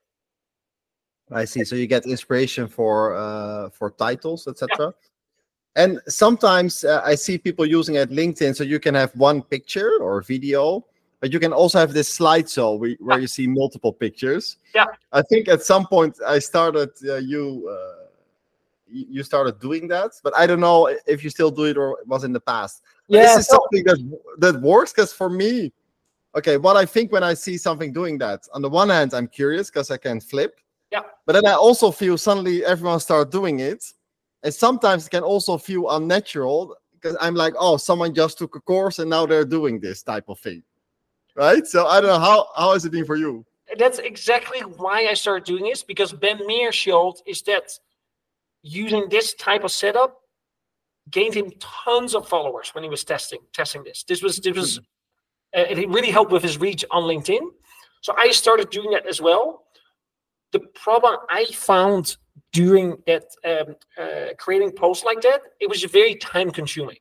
[1.31, 1.63] I see.
[1.63, 4.69] So you get inspiration for uh, for titles, etc.
[4.79, 4.89] Yeah.
[5.83, 9.91] And sometimes uh, I see people using it LinkedIn, so you can have one picture
[10.01, 10.85] or video
[11.19, 14.57] but you can also have this slideshow where, where you see multiple pictures.
[14.75, 14.85] Yeah.
[15.11, 18.05] I think at some point I started uh, you uh,
[18.89, 22.07] you started doing that, but I don't know if you still do it or it
[22.07, 22.83] was in the past.
[23.07, 25.73] Yeah, this is so- something that that works because for me,
[26.35, 29.27] okay, what I think when I see something doing that, on the one hand, I'm
[29.27, 30.59] curious because I can flip.
[30.91, 31.01] Yeah.
[31.25, 33.91] But then I also feel suddenly everyone start doing it,
[34.43, 38.61] and sometimes it can also feel unnatural because I'm like, oh, someone just took a
[38.61, 40.63] course and now they're doing this type of thing
[41.37, 41.65] right?
[41.65, 43.45] So I don't know how how has it been for you?
[43.77, 47.71] That's exactly why I started doing this because Ben Meer showed is that
[48.63, 50.19] using this type of setup
[51.11, 54.03] gained him tons of followers when he was testing testing this.
[54.03, 54.79] This was this was
[55.55, 57.45] uh, it really helped with his reach on LinkedIn.
[58.01, 59.63] So I started doing that as well.
[60.51, 62.17] The problem I found
[62.53, 66.97] during that um, uh, creating posts like that, it was very time consuming.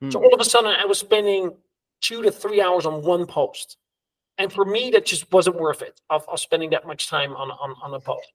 [0.00, 0.10] Hmm.
[0.10, 1.52] So all of a sudden, I was spending
[2.00, 3.76] two to three hours on one post.
[4.38, 7.50] And for me, that just wasn't worth it of, of spending that much time on,
[7.50, 8.32] on, on a post.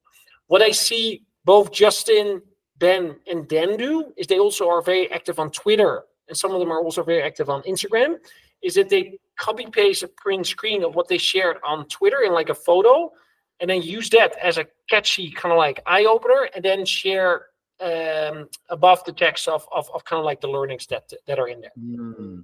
[0.47, 2.41] What I see both Justin,
[2.78, 6.04] Ben, and Dan do is they also are very active on Twitter.
[6.28, 8.17] And some of them are also very active on Instagram.
[8.63, 12.32] Is that they copy paste a print screen of what they shared on Twitter in
[12.32, 13.12] like a photo,
[13.60, 17.47] and then use that as a catchy kind of like eye opener, and then share
[17.80, 21.47] um, above the text of, of, of kind of like the learnings that that are
[21.47, 21.71] in there.
[21.80, 22.43] Mm.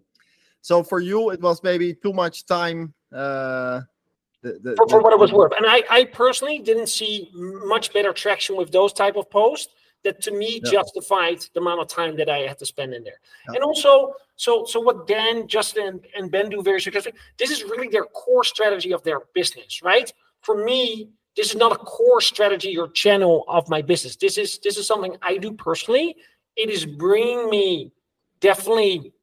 [0.68, 3.80] So for you, it was maybe too much time uh,
[4.44, 5.54] The, the, for, for the- what it was worth.
[5.58, 7.14] And I, I personally didn't see
[7.76, 9.72] much better traction with those type of posts
[10.04, 10.72] that to me Yeah.
[10.78, 13.20] justified the amount of time that I had to spend in there.
[13.48, 13.56] Yeah.
[13.56, 13.92] And also,
[14.36, 18.08] so so what Dan, Justin, and, and Ben do very successfully, this is really their
[18.22, 20.12] core strategy of their business, right?
[20.48, 20.82] For me,
[21.38, 24.14] this is not a core strategy or channel of my business.
[24.26, 26.08] This is this is something I do personally.
[26.64, 27.94] It is bringing me
[28.50, 29.14] definitely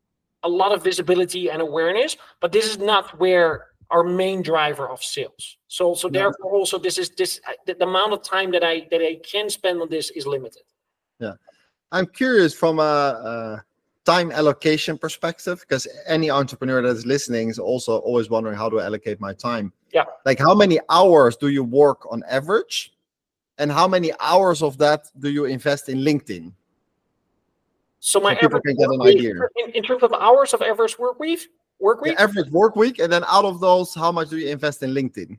[0.44, 5.02] a lot of visibility and awareness, but this is not where our main driver of
[5.02, 5.58] sales.
[5.68, 6.20] So so Yeah.
[6.20, 9.50] therefore also this is this the, the amount of time that I that I can
[9.50, 10.62] spend on this is limited.
[11.20, 11.34] Yeah.
[11.92, 13.64] I'm curious from a, a
[14.04, 18.80] time allocation perspective because any entrepreneur that is listening is also always wondering how do
[18.80, 19.72] I allocate my time.
[19.92, 20.04] Yeah.
[20.24, 22.92] Like how many hours do you work on average,
[23.58, 26.52] and how many hours of that do you invest in LinkedIn?
[28.06, 29.34] So my So people average can get an week- idea.
[29.56, 32.20] in, in terms of hours of average work week, work The week.
[32.20, 35.38] average work week, and then out of those, how much do you invest in LinkedIn?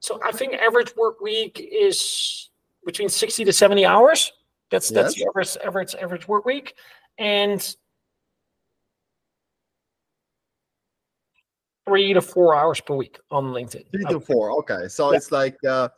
[0.00, 2.50] So I think average work week is
[2.84, 4.30] between 60 to 70 hours.
[4.70, 6.74] That's that's the average average average work week.
[7.16, 7.60] And
[11.86, 13.90] three to four hours per week on LinkedIn.
[13.90, 14.52] Three to four.
[14.60, 14.86] Okay.
[14.88, 15.16] So Yeah.
[15.16, 15.88] it's like uh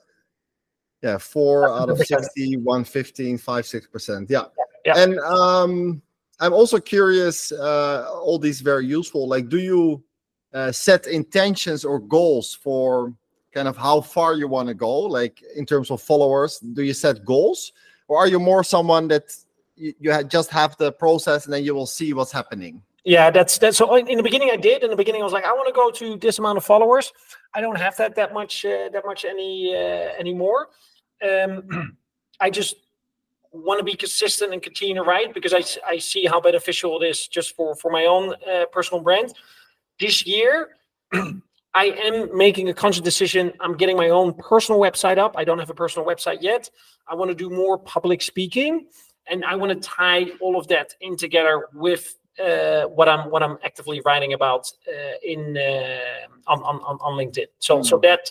[1.03, 2.07] yeah, four out of 100%.
[2.07, 4.31] 60, 115, 5, 6%.
[4.31, 4.45] Yeah.
[4.85, 4.99] Yeah.
[4.99, 6.03] And um
[6.41, 9.29] I'm also curious, uh all these very useful.
[9.29, 10.03] Like, do you
[10.55, 13.15] uh, set intentions or goals for
[13.53, 16.59] kind of how far you want to go, like in terms of followers?
[16.59, 17.73] Do you set goals,
[18.09, 19.35] or are you more someone that
[19.77, 22.83] you, you just have the process and then you will see what's happening?
[23.05, 23.97] Yeah, that's that's so.
[23.97, 24.85] In in the beginning, I did.
[24.85, 27.13] In the beginning, I was like, I want to go to this amount of followers.
[27.55, 30.69] I don't have that that much uh, that much any uh, anymore.
[31.23, 31.97] Um,
[32.41, 32.77] I just
[33.53, 35.55] want to be consistent and continue to write because
[35.87, 39.35] I see how beneficial it is just for for my own uh, personal brand.
[40.01, 40.77] This year,
[41.75, 43.53] I am making a conscious decision.
[43.61, 45.35] I'm getting my own personal website up.
[45.37, 46.71] I don't have a personal website yet.
[47.07, 48.87] I want to do more public speaking,
[49.29, 53.43] and I want to tie all of that in together with uh, what I'm what
[53.43, 57.47] I'm actively writing about uh, in uh, on, on on on LinkedIn.
[57.59, 58.31] So so that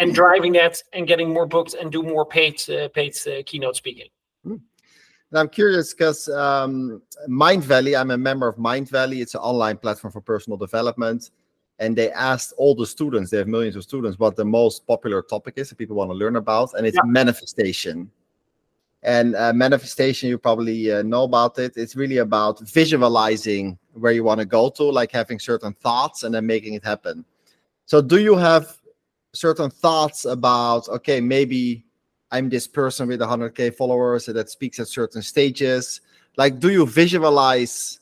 [0.00, 3.76] and driving that and getting more booked and do more paid uh, paid uh, keynote
[3.76, 4.08] speaking.
[4.44, 9.22] And I'm curious because um, Mindvalley, I'm a member of Mindvalley.
[9.22, 11.30] It's an online platform for personal development.
[11.78, 15.22] And they asked all the students, they have millions of students, what the most popular
[15.22, 16.74] topic is that people want to learn about.
[16.74, 17.04] And it's Yeah.
[17.04, 18.10] manifestation.
[19.02, 21.72] And uh, manifestation, you probably uh, know about it.
[21.76, 26.34] It's really about visualizing where you want to go to, like having certain thoughts and
[26.34, 27.24] then making it happen.
[27.86, 28.76] So, do you have
[29.32, 31.84] certain thoughts about, okay, maybe
[32.30, 36.00] I'm this person with 100k followers that speaks at certain stages.
[36.36, 38.00] Like, do you visualize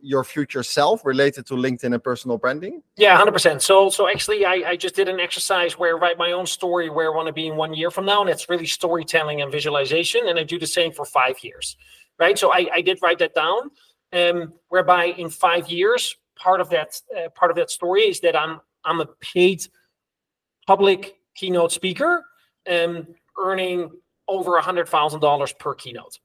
[0.00, 2.82] your future self related to LinkedIn and personal branding?
[2.96, 3.62] Yeah, hundred percent.
[3.62, 6.90] So so actually, I, I just did an exercise where I write my own story
[6.90, 9.50] where I want to be in one year from now, and it's really storytelling and
[9.50, 10.28] visualization.
[10.28, 11.76] And I do the same for five years,
[12.18, 12.38] right?
[12.38, 13.70] So I, I did write that down,
[14.12, 18.36] um, whereby in five years, part of that uh, part of that story is that
[18.36, 19.66] I'm I'm a paid
[20.66, 22.24] public keynote speaker,
[22.70, 23.06] um,
[23.38, 23.90] earning
[24.28, 26.18] over a hundred thousand dollars per keynote.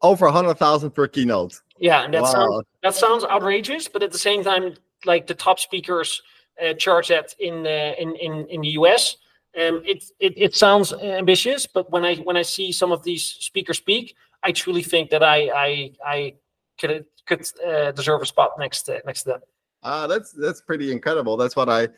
[0.00, 1.60] Over 100,000 per keynote.
[1.76, 2.32] Yeah, and that wow.
[2.32, 4.74] sounds that sounds outrageous, but at the same time,
[5.04, 6.22] like the top speakers
[6.64, 9.16] uh, charge that in, uh, in in in the US.
[9.60, 13.24] Um, it, it it sounds ambitious, but when I when I see some of these
[13.24, 16.34] speakers speak, I truly think that I I I
[16.78, 19.40] could could uh, deserve a spot next to, next to them.
[19.82, 21.36] Ah, that's that's pretty incredible.
[21.36, 21.88] That's what I,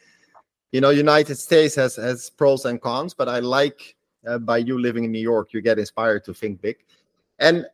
[0.72, 4.78] you know, United States has has pros and cons, but I like uh, by you
[4.78, 6.76] living in New York, you get inspired to think big.
[7.38, 7.66] And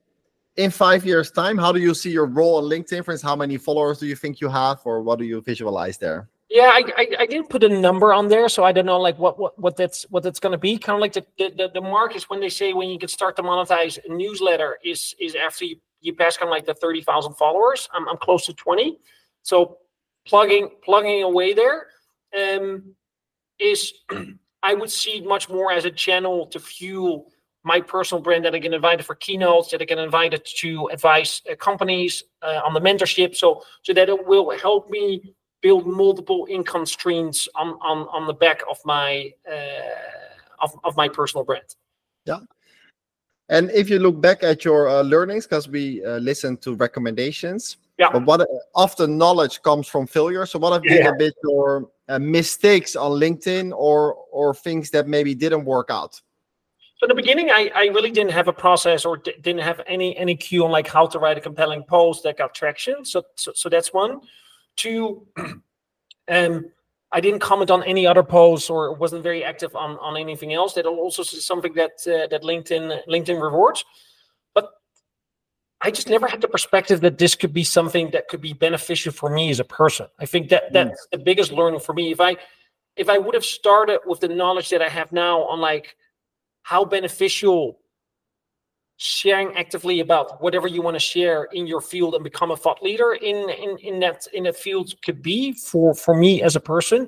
[0.56, 3.04] in five years' time, how do you see your role on LinkedIn?
[3.04, 5.98] For instance, how many followers do you think you have, or what do you visualize
[5.98, 6.28] there?
[6.48, 9.18] Yeah, I, I, I didn't put a number on there, so I don't know like
[9.18, 10.78] what what, what that's what that's gonna be.
[10.78, 13.37] Kind of like the, the the mark is when they say when you can start
[13.37, 17.02] to monetize a newsletter is is after you, you pass kind of like the thirty
[17.02, 17.88] thousand followers.
[17.92, 18.98] I'm I'm close to twenty,
[19.42, 19.78] so
[20.24, 21.88] plugging plugging away there
[22.34, 22.94] um,
[23.58, 23.92] is
[24.62, 27.30] I would see it much more as a channel to fuel
[27.62, 31.42] my personal brand that I get invited for keynotes, that I get invited to advise
[31.50, 36.46] uh, companies uh, on the mentorship, so so that it will help me build multiple
[36.48, 41.74] income streams on on on the back of my uh, of, of my personal brand.
[42.24, 42.40] Yeah.
[43.48, 47.77] And if you look back at your uh, learnings, because we uh, listen to recommendations,
[47.99, 48.11] Yeah.
[48.13, 50.44] but what often knowledge comes from failure.
[50.44, 51.11] So what have been Yeah.
[51.11, 56.21] a bit your uh, mistakes on LinkedIn, or or things that maybe didn't work out?
[56.99, 59.81] So in the beginning, I, I really didn't have a process or d- didn't have
[59.87, 63.05] any any cue on like how to write a compelling post that got traction.
[63.05, 64.21] So so, so that's one.
[64.77, 65.27] Two,
[66.29, 66.67] um,
[67.13, 70.75] I didn't comment on any other posts or wasn't very active on, on anything else.
[70.75, 73.85] That also is something that uh, that LinkedIn LinkedIn rewards.
[75.83, 79.12] I just never had the perspective that this could be something that could be beneficial
[79.12, 80.06] for me as a person.
[80.18, 81.10] I think that that's mm.
[81.12, 82.10] the biggest learning for me.
[82.10, 82.37] If I
[82.96, 85.96] if I would have started with the knowledge that I have now on like
[86.62, 87.79] how beneficial
[88.96, 92.83] sharing actively about whatever you want to share in your field and become a thought
[92.83, 96.60] leader in in in that in that field could be for for me as a
[96.60, 97.06] person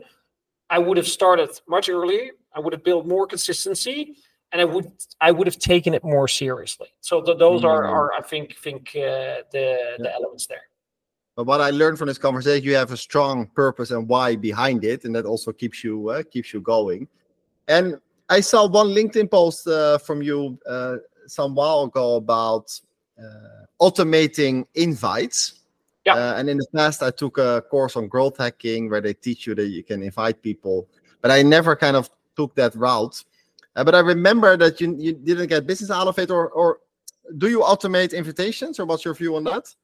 [0.69, 4.17] i would have started much earlier i would have built more consistency
[4.53, 4.91] and i would
[5.21, 7.69] i would have taken it more seriously so th- those mm.
[7.69, 9.97] are are i think think uh, the yeah.
[9.99, 10.63] the elements there
[11.39, 14.83] but what I learned from this conversation, you have a strong purpose and why behind
[14.83, 17.07] it, and that also keeps you uh, keeps you going.
[17.69, 20.97] And I saw one LinkedIn post uh, from you uh,
[21.29, 22.81] some while ago about
[23.17, 25.61] uh, automating invites.
[26.05, 26.15] Yeah.
[26.15, 29.47] Uh, and in the past, I took a course on growth hacking where they teach
[29.47, 30.89] you that you can invite people,
[31.23, 33.23] but I never kind of took that route.
[33.77, 36.79] Uh, but I remember that you you didn't get business out of it, or or
[37.37, 39.75] do you automate invitations, or what's your view on that?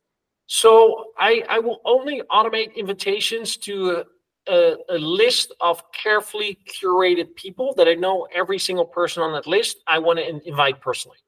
[0.47, 4.05] So I I will only automate invitations to
[4.47, 9.47] a, a, list of carefully curated people that I know every single person on that
[9.47, 11.19] list I want to in, invite personally.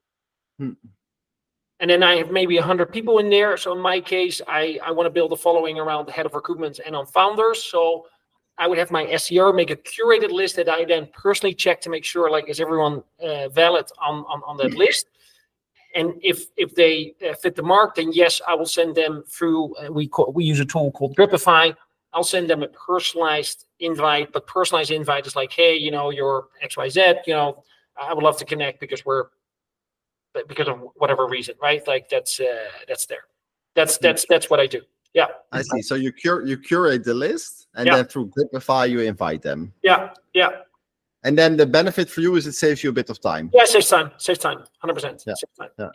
[0.59, 0.73] Hmm.
[1.79, 3.55] And then I have maybe 100 people in there.
[3.55, 6.33] So in my case, I, I want to build a following around the head of
[6.33, 7.63] recruitment and on founders.
[7.63, 8.07] So
[8.59, 11.89] I would have my SDR make a curated list that I then personally check to
[11.89, 14.79] make sure, like, is everyone uh, valid on, on, on that hmm.
[14.79, 15.07] list?
[15.95, 19.75] And if if they uh, fit the mark, then yes, I will send them through.
[19.75, 21.75] Uh, we call, we use a tool called Dripify.
[22.13, 26.47] I'll send them a personalized invite, but personalized invite is like, hey, you know, you're
[26.61, 27.15] X Y Z.
[27.25, 27.63] You know,
[27.99, 29.25] I would love to connect because we're
[30.47, 31.85] because of whatever reason, right?
[31.87, 33.25] Like that's uh, that's there.
[33.75, 34.81] That's that's that's what I do.
[35.17, 35.29] Yeah.
[35.51, 35.81] I see.
[35.81, 37.95] So you cure you curate the list, and yeah.
[37.95, 39.73] then through Dripify you invite them.
[39.81, 40.13] Yeah.
[40.35, 40.49] Yeah.
[41.23, 43.49] And then the benefit for you is it saves you a bit of time.
[43.51, 44.11] Yeah, saves time.
[44.17, 44.59] Saves time.
[44.77, 45.23] Hundred percent.
[45.25, 45.33] Yeah.
[45.79, 45.87] yeah.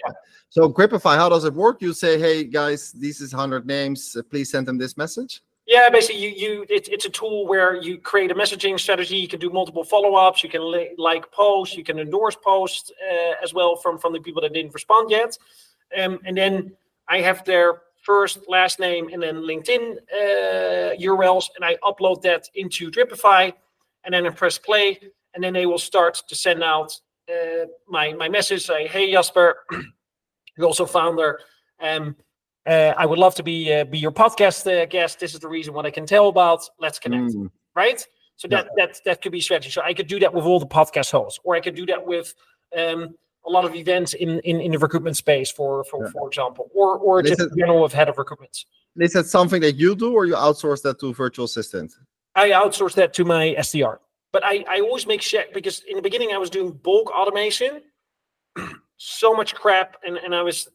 [0.50, 1.80] So Dripify, how does it work?
[1.80, 4.16] You say, hey guys, this is hundred names.
[4.16, 5.40] Uh, please send them this message.
[5.68, 9.18] Yeah, basically, you you it, it's a tool where you create a messaging strategy.
[9.18, 10.42] You can do multiple follow ups.
[10.42, 11.76] You can li- like posts.
[11.76, 15.38] You can endorse posts uh, as well from from the people that didn't respond yet.
[15.96, 16.72] Um, and then
[17.08, 22.48] I have their first, last name, and then LinkedIn uh, URLs, and I upload that
[22.54, 23.52] into Dripify,
[24.04, 24.98] and then I press play,
[25.34, 26.98] and then they will start to send out
[27.30, 28.64] uh, my my message.
[28.66, 29.64] Say, hey Jasper,
[30.56, 31.40] you're also founder.
[31.80, 32.16] Um,
[32.66, 35.18] uh, I would love to be uh, be your podcast uh, guest.
[35.18, 36.68] This is the reason what I can tell about.
[36.78, 37.50] Let's connect, mm.
[37.74, 38.06] right?
[38.36, 38.86] So that yeah.
[38.86, 39.70] that that could be strategy.
[39.70, 42.04] So I could do that with all the podcast hosts, or I could do that
[42.04, 42.34] with
[42.76, 43.14] um,
[43.46, 46.10] a lot of events in, in, in the recruitment space, for for, yeah.
[46.10, 48.64] for example, or or just it, general with head of recruitment.
[48.96, 51.92] Is that something that you do, or you outsource that to virtual assistant?
[52.34, 53.98] I outsource that to my SDR,
[54.32, 57.82] but I I always make sure because in the beginning I was doing bulk automation
[59.04, 60.68] so much crap and, and I was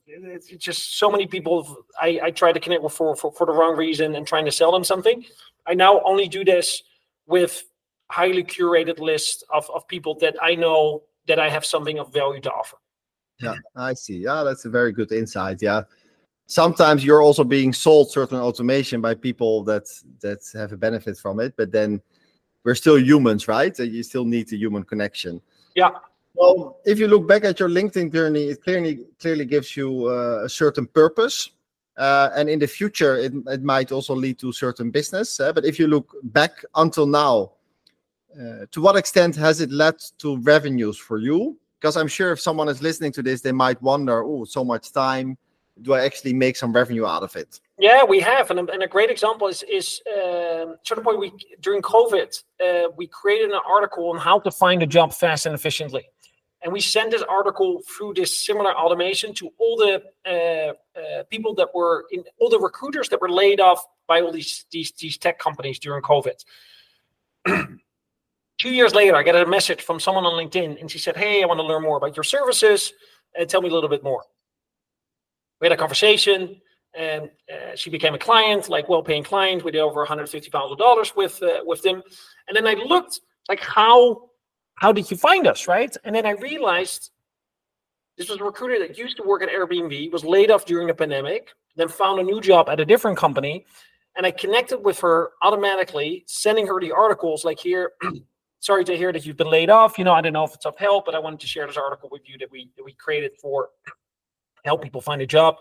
[0.58, 3.78] just so many people I, I tried to connect with for, for, for the wrong
[3.78, 5.24] reason and trying to sell them something.
[5.66, 6.84] I now only do this
[7.26, 7.64] with
[8.10, 12.42] highly curated list of, of people that I know that I have something of value
[12.42, 12.78] to offer.
[13.40, 14.18] Yeah, I see.
[14.18, 15.62] Yeah, that's a very good insight.
[15.62, 15.84] Yeah.
[16.48, 19.86] Sometimes you're also being sold certain automation by people that
[20.22, 22.02] that have a benefit from it, but then
[22.64, 23.78] we're still humans, right?
[23.80, 25.42] And You still need the human connection.
[25.76, 25.92] Yeah.
[26.34, 30.46] Well, if you look back at your LinkedIn journey, it clearly clearly gives you uh,
[30.46, 31.50] a certain purpose,
[31.98, 35.40] uh, and in the future, it, it might also lead to certain business.
[35.40, 37.52] Uh, but if you look back until now,
[38.72, 41.58] to what extent has it led to revenues for you?
[41.80, 44.92] Because I'm sure if someone is listening to this, they might wonder, "Oh, so much
[44.92, 45.38] time.
[45.84, 48.82] Do I actually make some revenue out of it?" Yeah, we have, and a, and
[48.82, 53.62] a great example is is uh, certain point we during COVID uh, we created an
[53.68, 56.06] article on how to find a job fast and efficiently
[56.64, 61.54] and we sent this article through this similar automation to all the uh, uh, people
[61.56, 65.18] that were in all the recruiters that were laid off by all these these, these
[65.18, 66.44] tech companies during COVID.
[68.58, 71.44] Two years later, I got a message from someone on LinkedIn, and she said, "Hey,
[71.44, 72.94] I want to learn more about your services.
[73.40, 74.24] uh, tell me a little bit more."
[75.62, 76.60] We had a conversation,
[76.96, 79.64] and uh, she became a client, like well-paying client.
[79.64, 82.02] We did over one hundred fifty thousand dollars with uh, with them,
[82.48, 84.30] and then I looked like how
[84.76, 85.96] how did you find us, right?
[86.04, 87.12] And then I realized
[88.18, 90.94] this was a recruiter that used to work at Airbnb, was laid off during the
[90.94, 93.66] pandemic, then found a new job at a different company.
[94.16, 97.92] And I connected with her automatically, sending her the articles like here.
[98.60, 99.98] Sorry to hear that you've been laid off.
[99.98, 101.78] You know, I don't know if it's of help, but I wanted to share this
[101.78, 103.70] article with you that we that we created for
[104.66, 105.56] help people find a job.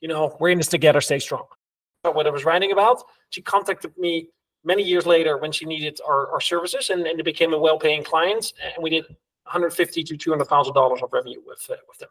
[0.00, 1.44] You know, we're in this together, stay strong.
[2.02, 4.30] But what I was writing about, she contacted me
[4.64, 8.04] many years later when she needed our, our services and, and it became a well-paying
[8.04, 9.04] client and we did
[9.44, 12.08] 150 to 200 thousand dollars of revenue with uh, with them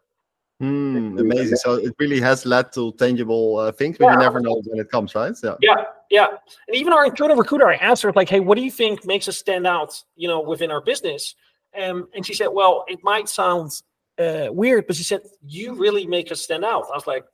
[0.60, 1.56] Hmm, amazing.
[1.56, 4.12] So it really has led to tangible uh, things, but Yeah.
[4.12, 5.34] you never know when it comes, right?
[5.42, 5.56] Yeah.
[5.60, 6.26] yeah yeah.
[6.68, 9.26] And even our internal recruiter i asked her like hey what do you think makes
[9.28, 11.34] us stand out you know within our business?
[11.76, 13.72] Um, and she said well it might sound
[14.18, 17.24] uh, weird but she said you really make us stand out i was like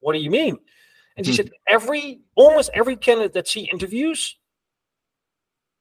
[0.00, 0.58] what do you mean?
[1.16, 1.36] And she Hmm.
[1.36, 4.36] said every almost every candidate that she interviews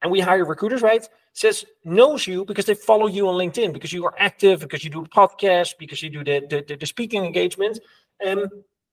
[0.02, 3.92] and we hire recruiters right says knows you because they follow you on linkedin because
[3.92, 7.26] you are active because you do podcasts because you do the the, the, the speaking
[7.26, 7.80] engagement
[8.26, 8.50] um,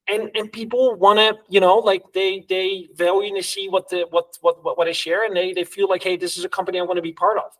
[0.09, 3.89] and and people want to you know like they they value and they see what
[3.89, 6.45] the what what what, what I share and they they feel like hey this is
[6.45, 7.53] a company I want to be part of.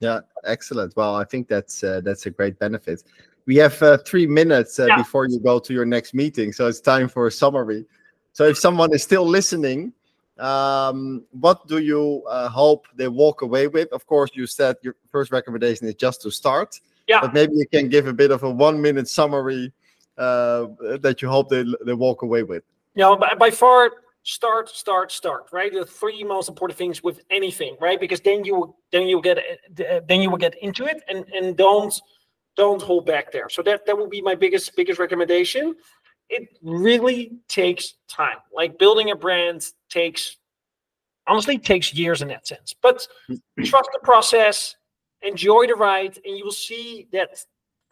[0.00, 0.96] Yeah, excellent.
[0.96, 3.04] Well, I think that's uh, that's a great benefit.
[3.46, 4.96] We have uh, three minutes uh, Yeah.
[4.96, 7.86] before you go to your next meeting, so it's time for a summary.
[8.32, 9.92] So, if someone is still listening,
[10.38, 13.92] um, what do you uh, hope they walk away with?
[13.92, 17.20] Of course, you said your first recommendation is just to start, Yeah.
[17.20, 19.72] but maybe you can give a bit of a one-minute summary
[20.18, 20.66] uh,
[21.00, 22.62] that you hope they they walk away with.
[22.94, 23.90] You know by, by far
[24.24, 25.72] start start start right?
[25.72, 27.98] The three most important things with anything right?
[27.98, 29.38] Because then you then you get
[30.08, 31.94] then you will get into it and and don't
[32.56, 33.48] don't hold back there.
[33.48, 35.74] So that that will be my biggest biggest recommendation.
[36.28, 38.38] It really takes time.
[38.54, 40.36] Like building a brand takes
[41.26, 42.74] honestly takes years in that sense.
[42.80, 43.06] But
[43.64, 44.76] trust the process
[45.22, 47.30] enjoy the ride and you will see that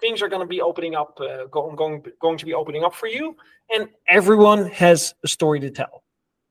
[0.01, 2.95] things are going to be opening up uh, going, going going to be opening up
[2.95, 3.37] for you
[3.75, 6.03] and everyone has a story to tell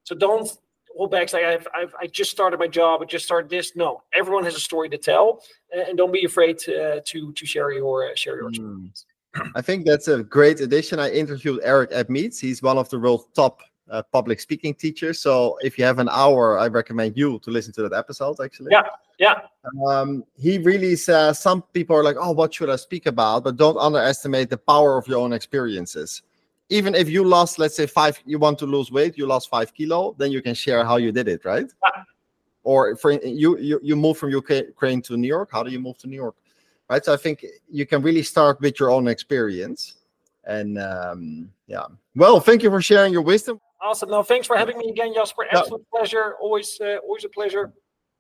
[0.04, 0.58] so don't
[0.96, 4.04] hold back say I've, I've i just started my job i just started this no
[4.14, 5.42] everyone has a story to tell
[5.72, 8.50] and don't be afraid to uh, to, to share your uh, share your Mm.
[8.50, 9.06] experience
[9.56, 11.00] I think that's a great addition.
[11.00, 12.40] I interviewed Eric Edmeades.
[12.40, 15.14] He's one of the world's top uh, public speaking teacher.
[15.14, 18.40] So if you have an hour, I recommend you to listen to that episode.
[18.40, 18.84] Actually, Yeah.
[19.18, 19.42] yeah
[19.88, 23.58] Um, he really says some people are like, "Oh, what should I speak about?" But
[23.58, 26.22] don't underestimate the power of your own experiences.
[26.70, 29.74] Even if you lost, let's say five, you want to lose weight, you lost five
[29.74, 31.70] kilo, then you can share how you did it, right?
[31.84, 32.04] Yeah.
[32.64, 35.50] Or for you, you you moved from Ukraine to New York.
[35.52, 36.36] How do you move to New York?
[36.90, 39.96] right so i think you can really start with your own experience
[40.46, 41.86] and um yeah
[42.16, 44.10] well thank you for sharing your wisdom awesome.
[44.10, 45.46] No thanks for having me again jasper.
[45.52, 46.36] Absolute pleasure.
[46.42, 47.74] Always uh, always a pleasure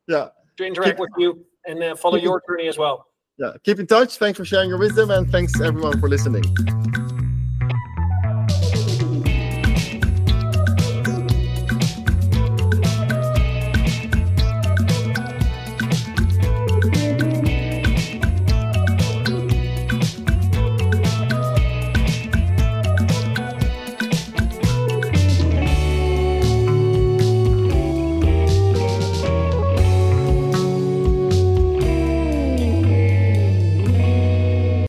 [0.07, 0.30] yeah.
[0.57, 3.05] to interact with you and uh, follow your journey as well.
[3.38, 3.53] Yeah.
[3.64, 4.18] Keep in touch.
[4.18, 6.43] Thanks for sharing your wisdom and thanks everyone for listening